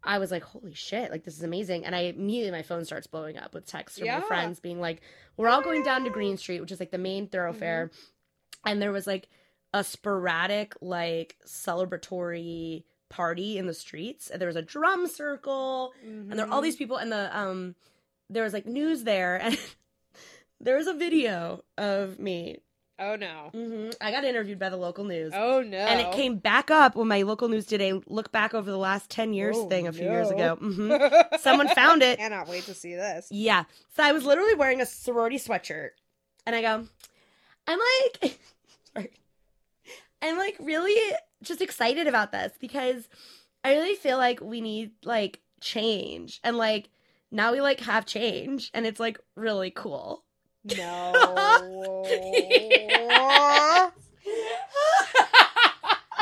[0.03, 1.85] I was like, holy shit, like this is amazing.
[1.85, 4.19] And I immediately my phone starts blowing up with texts from Yeah.
[4.19, 5.01] my friends being like,
[5.37, 7.87] We're all going down to Green Street, which is like the main thoroughfare.
[7.93, 8.69] Mm-hmm.
[8.69, 9.29] And there was like
[9.73, 14.29] a sporadic, like celebratory party in the streets.
[14.29, 16.53] And there was a drum circle and there were Mm-hmm.
[16.53, 17.75] all these people and the um
[18.29, 19.57] there was like news there and
[20.59, 22.57] there was a video of me.
[23.01, 23.49] Oh no.
[23.53, 25.33] hmm I got interviewed by the local news.
[25.35, 25.77] Oh no.
[25.77, 28.77] And it came back up when my local news did a look back over the
[28.77, 30.35] last 10 years Oh, thing a few years no.
[30.35, 30.55] ago.
[30.57, 30.93] hmm
[31.39, 32.19] Someone found it.
[32.19, 33.27] I Cannot wait to see this.
[33.31, 33.63] Yeah.
[33.95, 35.91] So I was literally wearing a sorority sweatshirt.
[36.45, 36.85] And I go,
[37.67, 38.39] I'm like,
[38.93, 39.11] sorry.
[40.21, 40.95] I'm like really
[41.41, 43.07] just excited about this because
[43.63, 46.41] I really feel like we need like change.
[46.43, 46.89] And like
[47.31, 50.25] now we like have change and it's like really cool.
[50.65, 52.03] No.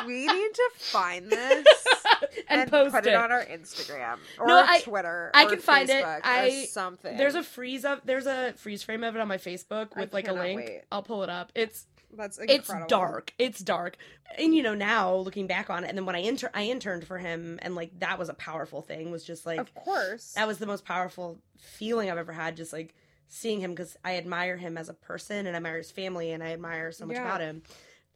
[0.06, 1.66] we need to find this
[2.50, 3.10] and, post put it.
[3.10, 5.32] it on our Instagram or No, I- Twitter.
[5.34, 6.04] I can find it.
[6.06, 7.18] I- something.
[7.18, 10.14] There's a freeze of there's a freeze frame of it on my Facebook I with
[10.14, 10.58] like a link.
[10.62, 10.82] wait.
[10.92, 11.52] I'll pull it up.
[11.56, 12.84] It's that's incredible.
[12.84, 13.34] it's dark.
[13.38, 13.98] It's dark.
[14.38, 17.06] And you know, now looking back on it, and then when I inter I interned
[17.06, 20.34] for him and like that was a powerful thing, was just like Of course.
[20.36, 22.94] that was the most powerful feeling I've ever had, just like
[23.28, 26.44] seeing him because I admire him as a person and I admire his family and
[26.44, 27.26] I admire so much Yeah.
[27.26, 27.64] about him.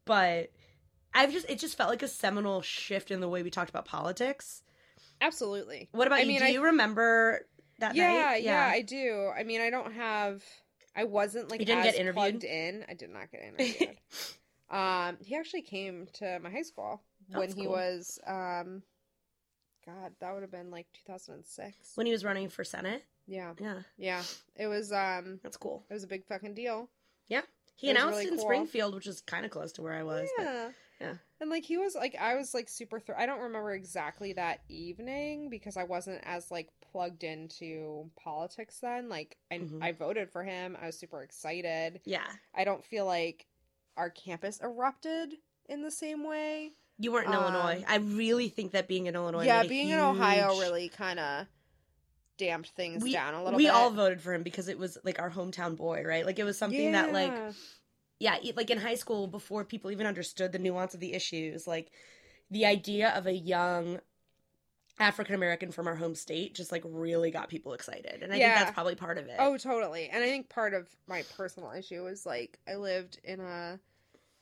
[0.06, 0.52] But
[1.14, 3.86] I've just it just felt like a seminal shift in the way we talked about
[3.86, 4.64] politics.
[5.20, 5.90] Absolutely.
[5.92, 6.28] What about I you?
[6.30, 7.46] mean, Do I- you remember
[7.80, 8.44] that yeah, night?
[8.44, 9.30] yeah, I do.
[9.36, 10.44] I mean, I don't have.
[10.96, 12.16] I wasn't like You didn't as get interviewed?
[12.16, 12.86] plugged in.
[12.90, 13.98] I did not get interviewed.
[14.70, 17.72] um, he actually came to my high school when That's he cool.
[17.74, 18.20] was.
[18.26, 18.84] Um,
[19.86, 21.76] God, that would have been like 2006.
[21.96, 23.04] when he was running for senate.
[23.28, 24.24] yeah, Yeah, yeah.
[24.56, 24.92] It was.
[24.92, 25.84] Um, that's cool.
[25.90, 26.90] it was a big fucking deal.
[27.28, 27.42] Yeah.
[27.76, 28.44] He It announced really in cool.
[28.46, 30.30] Springfield, which is kind of close to where I was.
[30.38, 30.70] but- yeah.
[31.00, 31.14] yeah.
[31.40, 34.60] And like he was like I was like super thr- I don't remember exactly that
[34.70, 39.10] evening because I wasn't as like plugged into politics then.
[39.10, 39.82] Like I Mhm.
[39.82, 40.78] I voted for him.
[40.80, 42.02] I was super excited.
[42.06, 42.28] yeah.
[42.54, 43.48] I don't feel like
[43.98, 45.34] our campus erupted
[45.68, 46.74] in the same way.
[47.02, 47.84] You weren't in Um, Illinois.
[47.88, 49.44] I really think that being in Illinois.
[49.46, 51.48] yeah, being in Ohio really kind of
[52.38, 53.58] damped things we, down a little bit.
[53.58, 53.74] we bit.
[53.74, 56.26] all voted for him because it was like our hometown boy, right?
[56.26, 57.32] Like it was something that like
[58.20, 58.38] Yeah.
[58.42, 61.92] yeah, like in high school before people even understood the nuance of the issues, like
[62.52, 64.00] the idea of a young
[65.00, 68.22] African American from our home state just like really got people excited.
[68.22, 68.54] And I Yeah.
[68.54, 69.38] think that's probably part of it.
[69.40, 70.10] Oh, totally.
[70.10, 73.80] And I think part of my personal issue is like I lived in a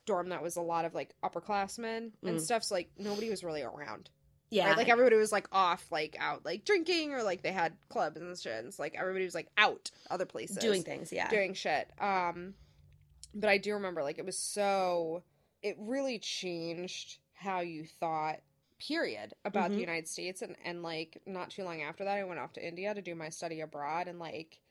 [0.10, 2.42] dorm that was a lot of like upperclassmen and Mm.
[2.42, 2.64] stuff.
[2.64, 4.10] So like nobody was really around.
[4.52, 4.70] yeah.
[4.70, 4.78] Right?
[4.78, 8.36] Like everybody was like off, like out, like drinking or like they had clubs and
[8.38, 8.52] shit.
[8.58, 11.30] And it's like everybody was like out other places doing things, yeah.
[11.30, 11.92] doing shit.
[12.00, 12.56] Um,
[13.36, 15.24] but I do remember like it was so
[15.62, 18.40] it really changed how you thought.
[18.80, 19.74] Period about Mhm.
[19.76, 22.66] the United States and and like not too long after that I went off to
[22.66, 24.62] India to do my study abroad and like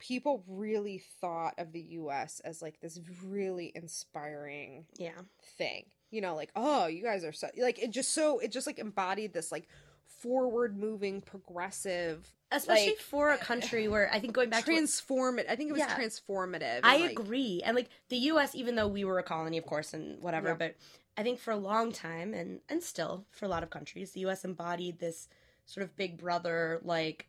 [0.00, 5.12] people really thought of the US as like this really inspiring yeah.
[5.56, 5.84] thing.
[6.10, 8.80] You know, like, oh, you guys are so like it just so it just like
[8.80, 9.68] embodied this like
[10.06, 15.54] forward moving progressive Especially like, for a country where I think going back transformative I
[15.54, 15.96] think it was Yeah.
[15.96, 16.80] transformative.
[16.82, 17.62] I like, agree.
[17.64, 20.54] And like the US, even though we were a colony, of course, and whatever, Yeah.
[20.54, 20.76] but
[21.16, 24.20] I think for a long time and and still for a lot of countries, the
[24.26, 25.28] US embodied this
[25.64, 27.28] sort of big brother like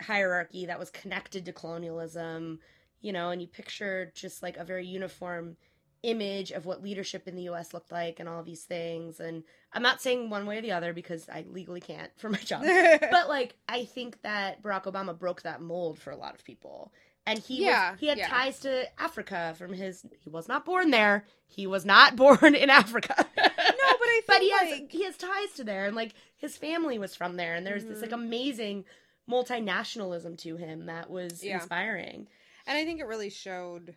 [0.00, 2.60] hierarchy that was connected to colonialism,
[3.00, 5.56] you know, and you picture just like a very uniform
[6.04, 9.18] image of what leadership in the US looked like and all these things.
[9.18, 12.38] And I'm not saying one way or the other because I legally can't for my
[12.38, 12.62] job.
[13.10, 16.92] but like I think that Barack Obama broke that mold for a lot of people.
[17.26, 18.28] And he Yeah, was, he had yeah.
[18.28, 21.24] ties to Africa from his he was not born there.
[21.48, 23.14] He was not born in Africa.
[23.18, 26.98] No, but I but he has he has ties to there and like his family
[26.98, 28.14] was from there and there's this like Mhm.
[28.14, 28.84] amazing
[29.28, 31.54] multinationalism to him that was Yeah.
[31.56, 32.28] inspiring.
[32.66, 33.96] and I think it really showed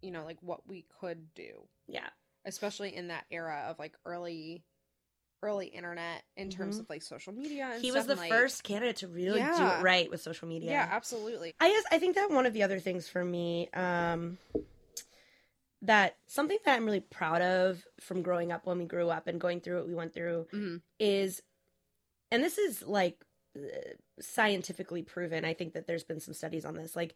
[0.00, 2.08] you know, like what we could do, Yeah.
[2.44, 4.64] especially in that era of like early
[5.44, 6.80] early internet in terms Mhm.
[6.82, 9.82] of like social media and He was the like- first candidate to really do it
[9.82, 10.70] right with social media.
[10.70, 11.52] Yeah, absolutely.
[11.58, 14.38] I guess I think that one of the other things for me, um,
[15.82, 19.40] that something that I'm really proud of from growing up when we grew up and
[19.40, 20.82] going through what we went through Mhm.
[21.00, 21.42] is,
[22.30, 23.24] and this is like
[24.20, 25.44] scientifically proven.
[25.44, 26.96] I think that there's been some studies on this.
[26.96, 27.14] Like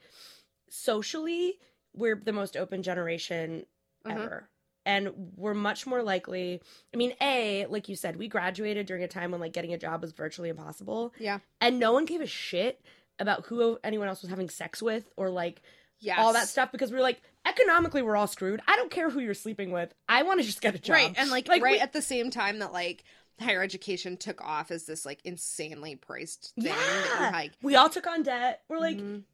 [0.69, 1.59] socially,
[1.95, 3.67] we're the most open generation
[4.05, 4.13] Mhm.
[4.13, 4.49] ever.
[4.85, 6.61] And we're much more likely.
[6.95, 9.79] I mean, A, like you said, we graduated during a time when like getting a
[9.79, 11.41] job was virtually impossible Yeah.
[11.61, 12.81] and no one gave a shit
[13.19, 15.61] about who anyone else was having sex with or like
[15.99, 16.19] Yes.
[16.19, 18.61] all that stuff because we are like economically we're all screwed.
[18.69, 19.93] I don't care who you're sleeping with.
[20.09, 20.93] I want to just get a job.
[20.95, 21.15] Right.
[21.17, 23.03] And like, Like, right we- at the same time that like
[23.41, 27.31] higher education took off as this like insanely priced thing Yeah.
[27.33, 28.63] like we all took on debt.
[28.69, 29.25] We're like Mhm.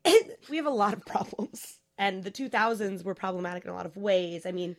[0.48, 1.78] we have a lot of problems.
[1.98, 4.44] And the 2000s were problematic in a lot of ways.
[4.46, 4.76] I mean,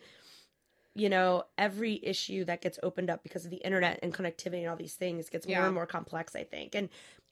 [0.94, 4.68] you know, every issue that gets opened up because of the internet and connectivity and
[4.68, 6.74] all these things gets more and more complex, I think.
[6.74, 6.88] And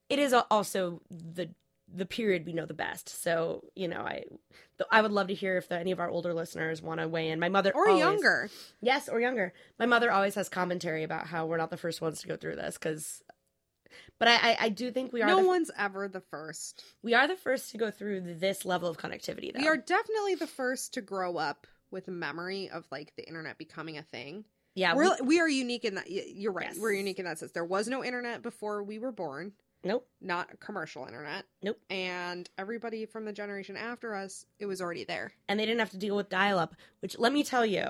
[0.08, 1.50] it is also the
[1.94, 3.22] the period we know the best.
[3.22, 4.24] So, you know, I
[4.78, 7.08] th- I would love to hear if the, any of our older listeners want to
[7.08, 7.38] weigh in.
[7.40, 8.50] My mother or always- younger.
[8.80, 9.52] Yes, or younger.
[9.78, 12.56] My mother always has commentary about how we're not the first ones to go through
[12.56, 13.22] this cuz
[14.18, 16.82] but I, I, I do think we are No the, one's ever the first.
[17.02, 19.60] we are the first to go through this level of connectivity though.
[19.60, 23.58] We are definitely the first to grow up with a memory of like the internet
[23.58, 24.44] becoming a thing.
[24.74, 26.10] yeah, we- We're we are unique in that.
[26.10, 26.68] You're right.
[26.70, 26.78] Yes.
[26.78, 27.52] We're unique in that sense.
[27.52, 29.52] There was no internet before we were born.
[29.84, 30.06] Nope.
[30.20, 31.44] Not commercial internet.
[31.62, 31.78] Nope.
[31.90, 35.32] And everybody from the generation after us, it was already there.
[35.48, 37.84] and they didn't have to deal with dial up, which let me tell you,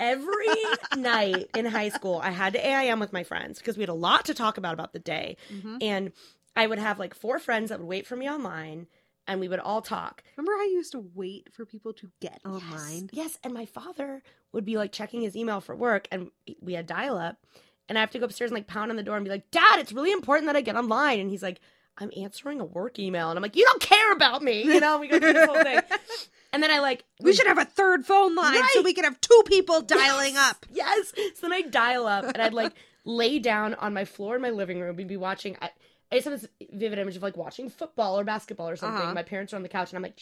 [0.00, 0.46] Every
[0.96, 3.94] night in high school, I had to AIM with my friends because we had a
[3.94, 5.36] lot to talk about about the day.
[5.52, 5.78] Mhm.
[5.82, 6.12] And
[6.54, 8.86] I would have like four friends that would wait for me online
[9.26, 10.22] and we would all talk.
[10.36, 12.46] Remember how you used to wait for people to get Yes.
[12.46, 13.10] online?
[13.12, 13.38] Yes.
[13.42, 17.18] And my father would be like checking his email for work and we had dial
[17.18, 17.44] up.
[17.88, 19.50] And I have to go upstairs and like pound on the door and be like,
[19.50, 21.20] Dad, it's really important that I get online.
[21.20, 21.60] And he's like,
[21.96, 23.30] I'm answering a work email.
[23.30, 24.62] And I'm like, You don't care about me.
[24.62, 25.80] You know, we go through this whole thing.
[26.50, 29.20] And then I like, We should have a third phone line so we could have
[29.20, 30.66] two people dialing Yes, up.
[30.72, 31.12] Yes.
[31.34, 32.72] So then I'd dial up and I'd like
[33.04, 34.96] lay down on my floor in my living room.
[34.96, 35.58] We'd be watching.
[35.60, 35.70] I,
[36.10, 39.02] I just have this vivid image of like watching football or basketball or something.
[39.02, 39.12] Uh-huh.
[39.14, 40.18] My parents are on the couch and I'm like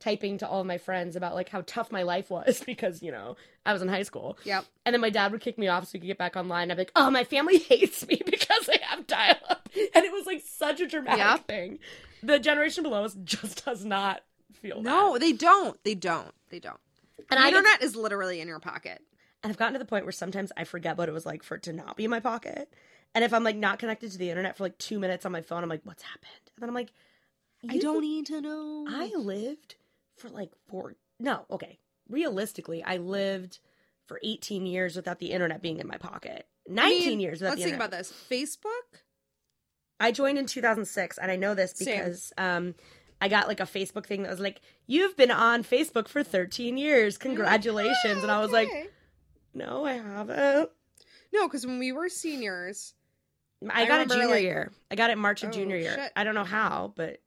[0.00, 3.10] typing to all of my friends about like how tough my life was because, you
[3.10, 4.38] know, I was in high school.
[4.44, 4.64] Yep.
[4.86, 6.70] And then my dad would kick me off so we could get back online.
[6.70, 9.68] I'd be like, oh, my family hates me because I have dial up.
[9.94, 11.46] And it was like such a dramatic Yep.
[11.46, 11.78] thing.
[12.22, 15.20] The generation below us just does not feel No, that.
[15.20, 15.82] they don't.
[15.84, 16.32] They don't.
[16.50, 16.78] They don't.
[17.30, 19.02] And the I internet is literally in your pocket.
[19.42, 21.54] And I've gotten to the point where sometimes I forget what it was like for
[21.56, 22.72] it to not be in my pocket.
[23.14, 25.40] And if I'm like not connected to the internet for like two minutes on my
[25.42, 26.30] phone, I'm like, what's happened?
[26.56, 26.92] And then I'm like,
[27.68, 28.84] I don't need to know.
[28.88, 29.76] I lived
[30.18, 30.94] for like four.
[31.20, 31.78] No, okay.
[32.08, 33.58] Realistically, I lived
[34.06, 36.46] for 18 years without the internet being in my pocket.
[36.68, 38.12] 19 mean, years without Let's think about this.
[38.30, 39.00] Facebook.
[40.00, 42.74] I joined in 2006, and I know this because um,
[43.20, 46.76] I got like a Facebook thing that was like, "You've been on Facebook for 13
[46.76, 47.18] years.
[47.18, 48.68] Congratulations!" And I was like,
[49.54, 50.70] "No, I haven't."
[51.32, 52.94] no, because when we were seniors,
[53.68, 54.72] I, I got it remember, junior like- year.
[54.90, 55.94] I got it March of Oh, junior year.
[55.94, 56.12] shit.
[56.14, 57.20] I don't know how, but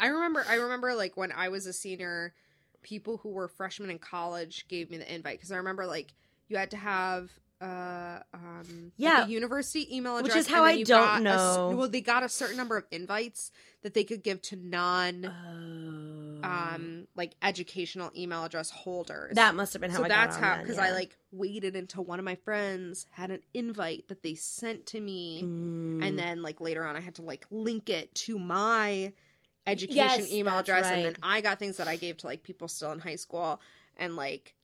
[0.00, 0.44] I remember.
[0.48, 2.34] I remember like when I was a senior,
[2.82, 6.12] people who were freshmen in college gave me the invite because I remember like
[6.48, 7.30] you had to have
[7.60, 9.24] uh um like, Yeah.
[9.24, 11.74] a university email address Which is how I don't got a know.
[11.76, 13.52] well they got a certain number of invites
[13.82, 19.72] that they could give to non oh, um like educational email address holders that must
[19.72, 20.84] have been how so I that's how because yeah.
[20.86, 25.00] I like waited until one of my friends had an invite that they sent to
[25.00, 26.04] me Mm.
[26.06, 29.12] and then like later on I had to like link it to my
[29.66, 31.16] education Yes, email address and then.
[31.22, 33.60] I got things that I gave to like people still in high school
[33.96, 34.54] and like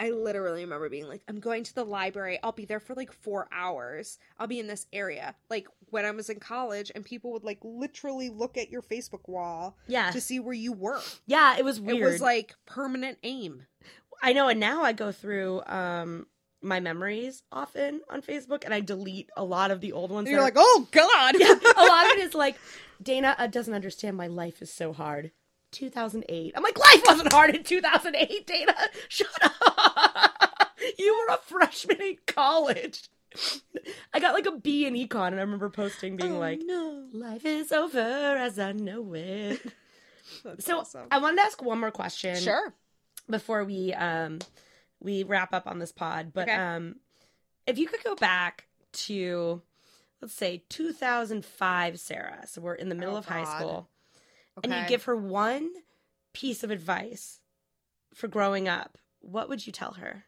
[0.00, 3.12] I literally remember being like I'm going to the library I'll be there for like
[3.12, 7.32] 4 hours I'll be in this area like when I was in college and people
[7.32, 11.56] would like literally look at your Facebook wall yeah, to see where you were yeah,
[11.58, 11.98] it was weird.
[11.98, 13.66] it was like permanent AIM
[14.20, 16.26] I know, and now I go through um
[16.60, 20.26] my memories often on Facebook, and I delete a lot of the old ones.
[20.26, 22.56] and you're like oh god yeah, a lot of it is like
[23.02, 25.30] Dana uh, doesn't understand my life is so hard.
[25.72, 26.54] 2008.
[26.56, 28.74] I'm like, life wasn't hard in 2008, Dana.
[29.08, 30.70] Shut up.
[30.98, 33.08] You were a freshman in college.
[34.14, 37.06] I got like a B in econ, and I remember posting being Oh, like, no
[37.12, 39.60] "Life is over as I know it."
[40.44, 41.06] That's So awesome.
[41.10, 42.72] I wanted to ask one more question sure
[43.28, 44.38] before we um
[45.00, 46.54] we wrap up on this pod but Okay.
[46.54, 46.96] um
[47.66, 49.60] if you could go back to
[50.20, 53.58] let's say 2005 sarah so we're in the middle Oh, of high God.
[53.58, 53.88] school
[54.64, 55.70] and you give her one
[56.32, 57.40] piece of advice
[58.14, 60.24] for growing up what would you tell her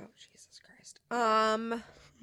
[0.00, 1.00] Oh Jesus Christ.
[1.10, 1.82] Um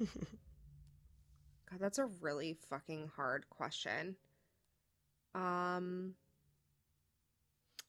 [1.70, 4.16] God, that's a really fucking hard question.
[5.34, 6.14] Um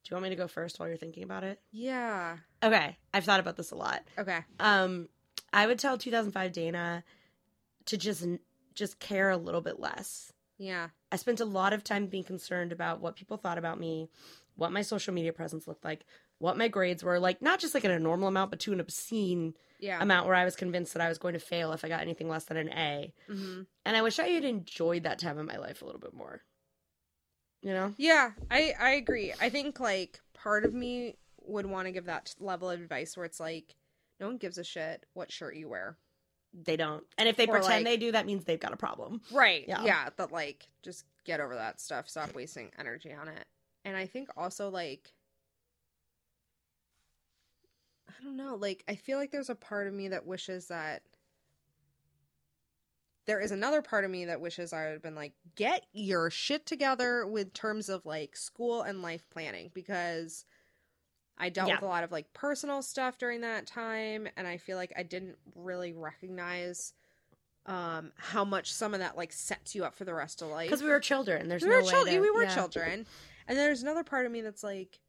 [0.03, 2.37] do you want me to go first while you're thinking about it yeah.
[2.63, 4.39] okay i've thought about this a lot Okay.
[4.59, 5.07] um
[5.53, 7.03] i would tell 2005 dana
[7.85, 8.25] to just
[8.79, 10.89] just care a little bit less Yeah.
[11.11, 14.09] I spent a lot of time being concerned about what people thought about me,
[14.55, 16.05] what my social media presence looked like,
[16.37, 18.79] what my grades were like, not just like in a normal amount, but to an
[18.79, 20.01] obscene Yeah.
[20.01, 22.29] amount where I was convinced that I was going to fail if I got anything
[22.29, 23.13] less than an A.
[23.27, 26.13] hmm And I wish I had enjoyed that time in my life a little bit
[26.13, 26.41] more.
[27.61, 27.93] You know?
[27.97, 29.33] Yeah, I I agree.
[29.39, 33.25] I think like part of me would want to give that level of advice where
[33.25, 33.75] it's like
[34.19, 35.97] no one gives a shit what shirt you wear.
[36.53, 37.03] They don't.
[37.17, 39.21] And if they Or, pretend like- they do, that means they've got a problem.
[39.31, 39.65] Right.
[39.67, 39.83] Yeah.
[39.83, 40.09] Yeah.
[40.15, 42.09] But like, just get over that stuff.
[42.09, 43.45] Stop wasting energy on it.
[43.85, 45.13] And I think also like,
[48.07, 48.55] I don't know.
[48.55, 51.03] Like, I feel like there's a part of me that wishes that
[53.25, 56.31] there is another part of me that wishes I would have been like, get your
[56.31, 60.45] shit together with terms of like school and life planning because
[61.39, 61.75] I dealt Yeah.
[61.75, 65.03] with a lot of like personal stuff during that time and I feel like I
[65.03, 66.93] didn't really recognize
[67.65, 70.67] um how much some of that like sets you up for the rest of life.
[70.69, 71.47] Because we were children.
[71.47, 72.15] There's we no were way children.
[72.15, 72.55] to- we were yeah.
[72.55, 73.05] children.
[73.47, 74.99] And there's another part of me that's like,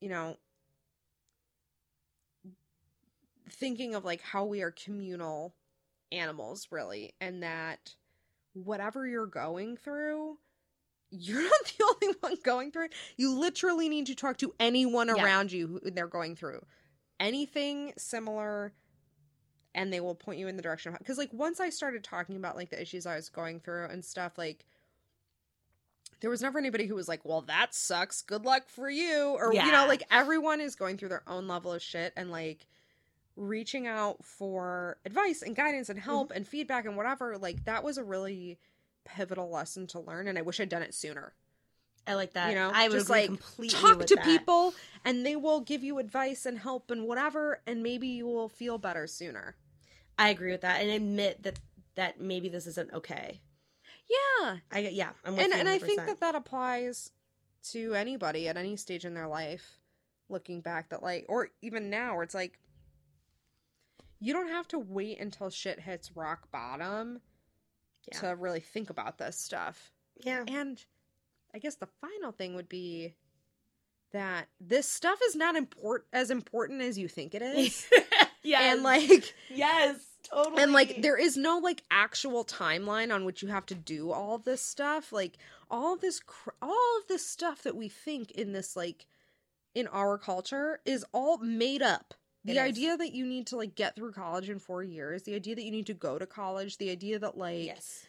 [0.00, 0.36] you know,
[3.48, 5.54] thinking of like how we are communal
[6.12, 7.94] animals, really, and that
[8.54, 10.38] whatever you're going through,
[11.10, 12.92] you're not the only one going through it.
[13.16, 15.22] You literally need to talk to anyone Yeah.
[15.24, 16.62] around you who they're going through.
[17.18, 18.72] anything similar
[19.74, 22.36] and they will point you in the direction of because like once i started talking
[22.36, 24.64] about like the issues i was going through and stuff like
[26.20, 29.52] there was never anybody who was like well that sucks good luck for you or
[29.52, 32.66] you know like everyone is going through their own level of shit and like
[33.36, 36.10] reaching out for advice and guidance and mm-hmm.
[36.10, 38.58] help and feedback and whatever like that was a really
[39.04, 41.34] pivotal lesson to learn and i wish i'd done it sooner
[42.06, 42.48] I like that.
[42.48, 44.24] you know I was like completely talk to that.
[44.24, 44.74] people
[45.04, 48.78] and they will give you advice and help and whatever and maybe you will feel
[48.78, 49.54] better sooner
[50.18, 51.60] I agree with that, and admit that
[51.94, 53.40] that maybe this isn't okay.
[54.08, 57.12] yeah I yeah, I'm with and and i think that that applies
[57.70, 59.78] to anybody at any stage in their life
[60.28, 62.58] looking back that like or even now where it's like
[64.20, 67.20] you don't have to wait until shit hits rock bottom
[68.12, 68.20] Yeah.
[68.20, 69.92] to really think about this stuff
[70.24, 70.82] yeah, And
[71.54, 73.14] I guess the final thing would be
[74.12, 77.86] that this stuff is not import as important as you think it is.
[78.42, 83.42] yeah, And like yes, totally, and like there is no like actual timeline on which
[83.42, 85.12] you have to do all this stuff.
[85.12, 85.38] Like
[85.70, 89.06] all of this cr- all of this stuff that we think in this like
[89.74, 92.14] in our culture is all made up.
[92.46, 92.62] It The is.
[92.62, 95.62] idea that you need to like get through college in 4 years, the idea that
[95.62, 98.06] you need to go to college, the idea that like yes,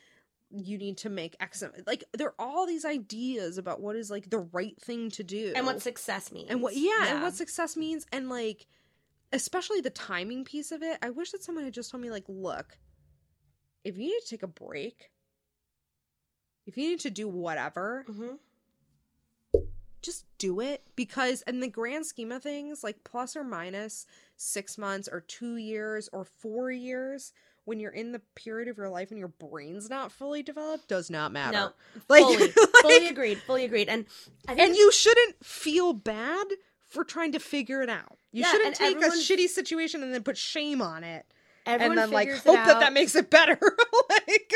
[0.50, 4.30] you need to make X like there are all these ideas about what is like
[4.30, 5.54] the right thing to do.
[5.56, 8.68] And what success means, and what yeah, and what success means and like
[9.34, 10.98] especially the timing piece of it.
[11.02, 12.78] I wish that someone had just told me like look
[13.84, 15.10] if you need to take a break
[16.68, 18.38] if you need to do whatever Mhm.
[20.02, 24.06] Just do it because in the grand scheme of things like plus or minus
[24.38, 27.34] six months or two years or four years
[27.66, 31.10] when you're in the period of your life and your brain's not fully developed does
[31.12, 31.52] not matter.
[31.58, 31.72] No,
[32.10, 34.06] like, fully, like- fully agreed, fully agreed, and
[34.48, 36.48] I think and you shouldn't feel bad
[36.90, 38.18] for trying to figure it out.
[38.32, 41.26] You Yeah, shouldn't take everyone- a shitty situation and then put shame on it,
[41.66, 43.60] everyone and then like hope that that makes it better.
[44.10, 44.54] like,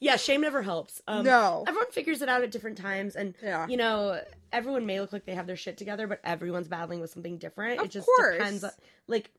[0.00, 1.00] yeah, shame never helps.
[1.06, 4.20] Um, no, everyone figures it out at different times, and yeah, you know,
[4.52, 7.80] everyone may look like they have their shit together, but everyone's battling with something different.
[7.80, 8.36] Of it just course.
[8.36, 8.64] depends.
[8.64, 8.70] On,
[9.06, 9.30] like,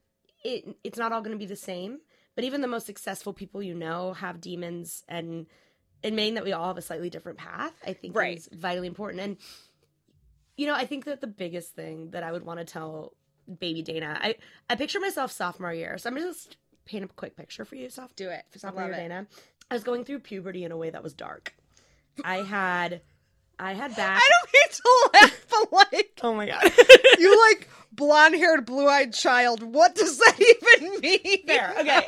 [0.43, 1.99] it it's not all going to be the same.
[2.35, 5.45] But even the most successful people you know have demons, and
[6.03, 8.37] admitting that we all have a slightly different path, I think, Right.
[8.37, 9.21] is vitally important.
[9.21, 9.37] And
[10.57, 13.13] you know, I think that the biggest thing that I would want to tell
[13.59, 14.35] baby Dana, I
[14.69, 18.15] I picture myself sophomore year, so I'm just paint a quick picture for yourself.
[18.15, 18.43] do it.
[18.63, 18.97] I love year it.
[18.97, 19.27] Dana.
[19.71, 21.53] I was going through puberty in a way that was dark.
[22.23, 23.01] I had,
[23.59, 24.21] I had back.
[24.21, 26.63] I don't mean to laugh, but like Oh my god.
[27.19, 29.63] you like blonde haired, blue eyed child.
[29.63, 30.39] What does that
[30.79, 31.45] even mean?
[31.45, 31.73] There.
[31.79, 32.03] Okay.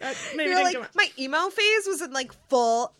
[0.00, 2.92] Uh, maybe You're like my emo phase was in like full,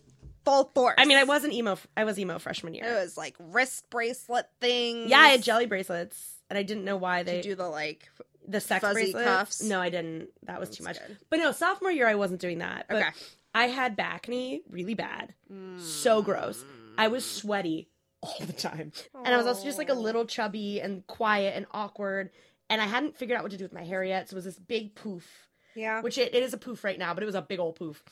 [0.45, 0.95] full force.
[0.99, 1.77] I mean, I wasn't emo.
[1.97, 2.85] I was emo freshman year.
[2.87, 5.09] It was like wrist bracelet thing.
[5.09, 6.19] Yeah, I had jelly bracelets,
[6.49, 8.09] and I didn't know why they do the like?
[8.47, 9.63] The sex fuzzy cuffs?
[9.63, 10.29] No, I didn't.
[10.45, 10.99] That was That's too much.
[10.99, 11.17] good.
[11.31, 12.87] But no, sophomore year I wasn't doing that.
[12.89, 13.11] But Okay.
[13.55, 15.33] I had bacne really bad,
[15.79, 16.65] so gross.
[16.99, 17.89] I was sweaty
[18.21, 18.93] all the time,
[19.25, 22.31] and I was also just like a little chubby and quiet and awkward.
[22.69, 24.45] And I hadn't figured out what to do with my hair yet, so it was
[24.47, 26.01] this big poof Yeah.
[26.01, 28.03] which it, it is a poof right now, but it was a big old poof.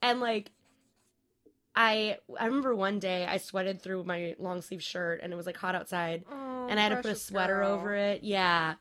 [0.00, 0.50] And like
[1.74, 5.44] I I remember one day I sweated through my long sleeve shirt and it was
[5.46, 8.22] like hot outside and I had to put a sweater over it.
[8.24, 8.74] Yeah.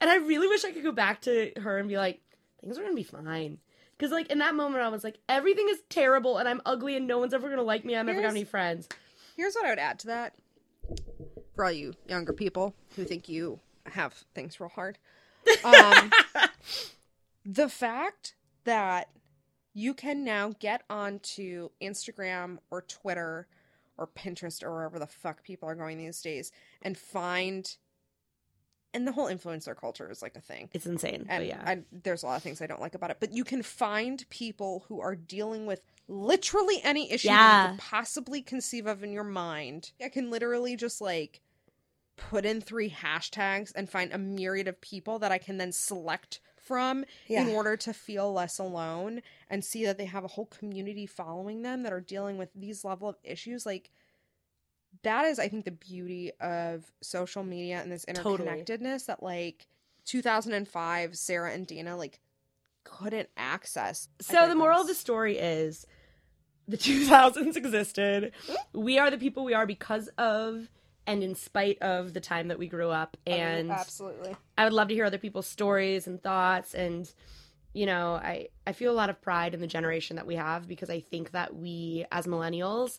[0.00, 2.20] And I really wish I could go back to her and be like,
[2.60, 3.58] things are gonna be fine.
[3.98, 7.06] Cause like in that moment I was like, everything is terrible and I'm ugly and
[7.06, 7.96] no one's ever gonna like me.
[7.96, 8.88] I'm never gonna have any friends.
[9.36, 10.34] Here's what I would add to that.
[11.54, 14.98] For all you younger people who think you have things real hard.
[15.64, 16.10] Um,
[17.46, 18.34] the fact
[18.64, 19.08] that
[19.72, 23.46] you can now get onto Instagram or Twitter
[23.98, 27.76] or Pinterest or wherever the fuck people are going these days and find
[28.94, 30.70] and the whole influencer culture is like a thing.
[30.72, 31.26] It's insane.
[31.28, 31.62] And but yeah.
[31.64, 34.24] I, there's a lot of things I don't like about it, but you can find
[34.30, 37.64] people who are dealing with literally any issue that Yeah.
[37.64, 39.92] you could possibly conceive of in your mind.
[40.02, 41.40] I can literally just like
[42.16, 46.40] put in three hashtags and find a myriad of people that I can then select
[46.56, 51.06] from in order to feel less alone and see that they have a whole community
[51.06, 53.90] following them that are dealing with these level of issues like
[55.02, 58.48] that is i think the beauty of social media and this Totally.
[58.48, 59.66] interconnectedness that like
[60.04, 62.20] 2005 sarah and dana like
[62.84, 65.86] couldn't access So the moral of the story is
[66.68, 68.32] the 2000s existed.
[68.46, 68.80] Mm-hmm.
[68.80, 70.68] We are the people we are because of
[71.06, 73.16] and in spite of the time that we grew up.
[73.26, 76.74] Oh, and absolutely I would love to hear other people's stories and thoughts.
[76.74, 77.12] And,
[77.72, 80.66] you know, I, I feel a lot of pride in the generation that we have
[80.66, 82.98] because I think that we, as millennials,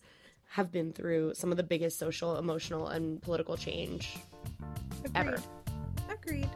[0.50, 4.18] have been through some of the biggest social, emotional, and political change
[5.16, 5.38] ever.
[6.10, 6.50] Agreed.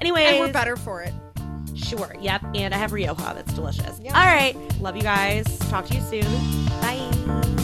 [0.00, 1.12] Anyway, And we're better for it.
[1.74, 2.14] Sure.
[2.20, 2.42] Yep.
[2.54, 3.32] And I have Rioja.
[3.34, 3.98] That's delicious.
[4.00, 4.14] Yep.
[4.14, 4.56] All right.
[4.80, 5.58] Love you guys.
[5.70, 6.66] Talk to you soon.
[6.80, 7.60] Bye.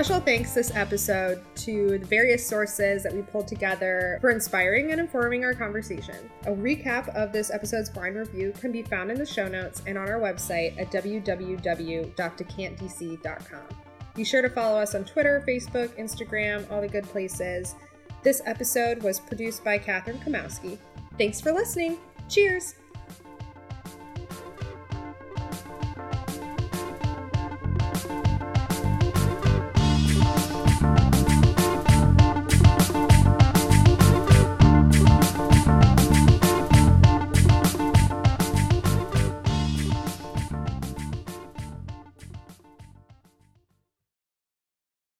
[0.00, 4.98] Special thanks this episode to the various sources that we pulled together for inspiring and
[4.98, 6.16] informing our conversation.
[6.46, 9.98] A recap of this episode's blind review can be found in the show notes and
[9.98, 13.76] on our website at www.decantdc.com.
[14.14, 17.74] Be sure to follow us on Twitter, Facebook, Instagram, all the good places.
[18.22, 20.78] This episode was produced by Katherine Kamowski.
[21.18, 21.98] Thanks for listening.
[22.26, 22.74] Cheers!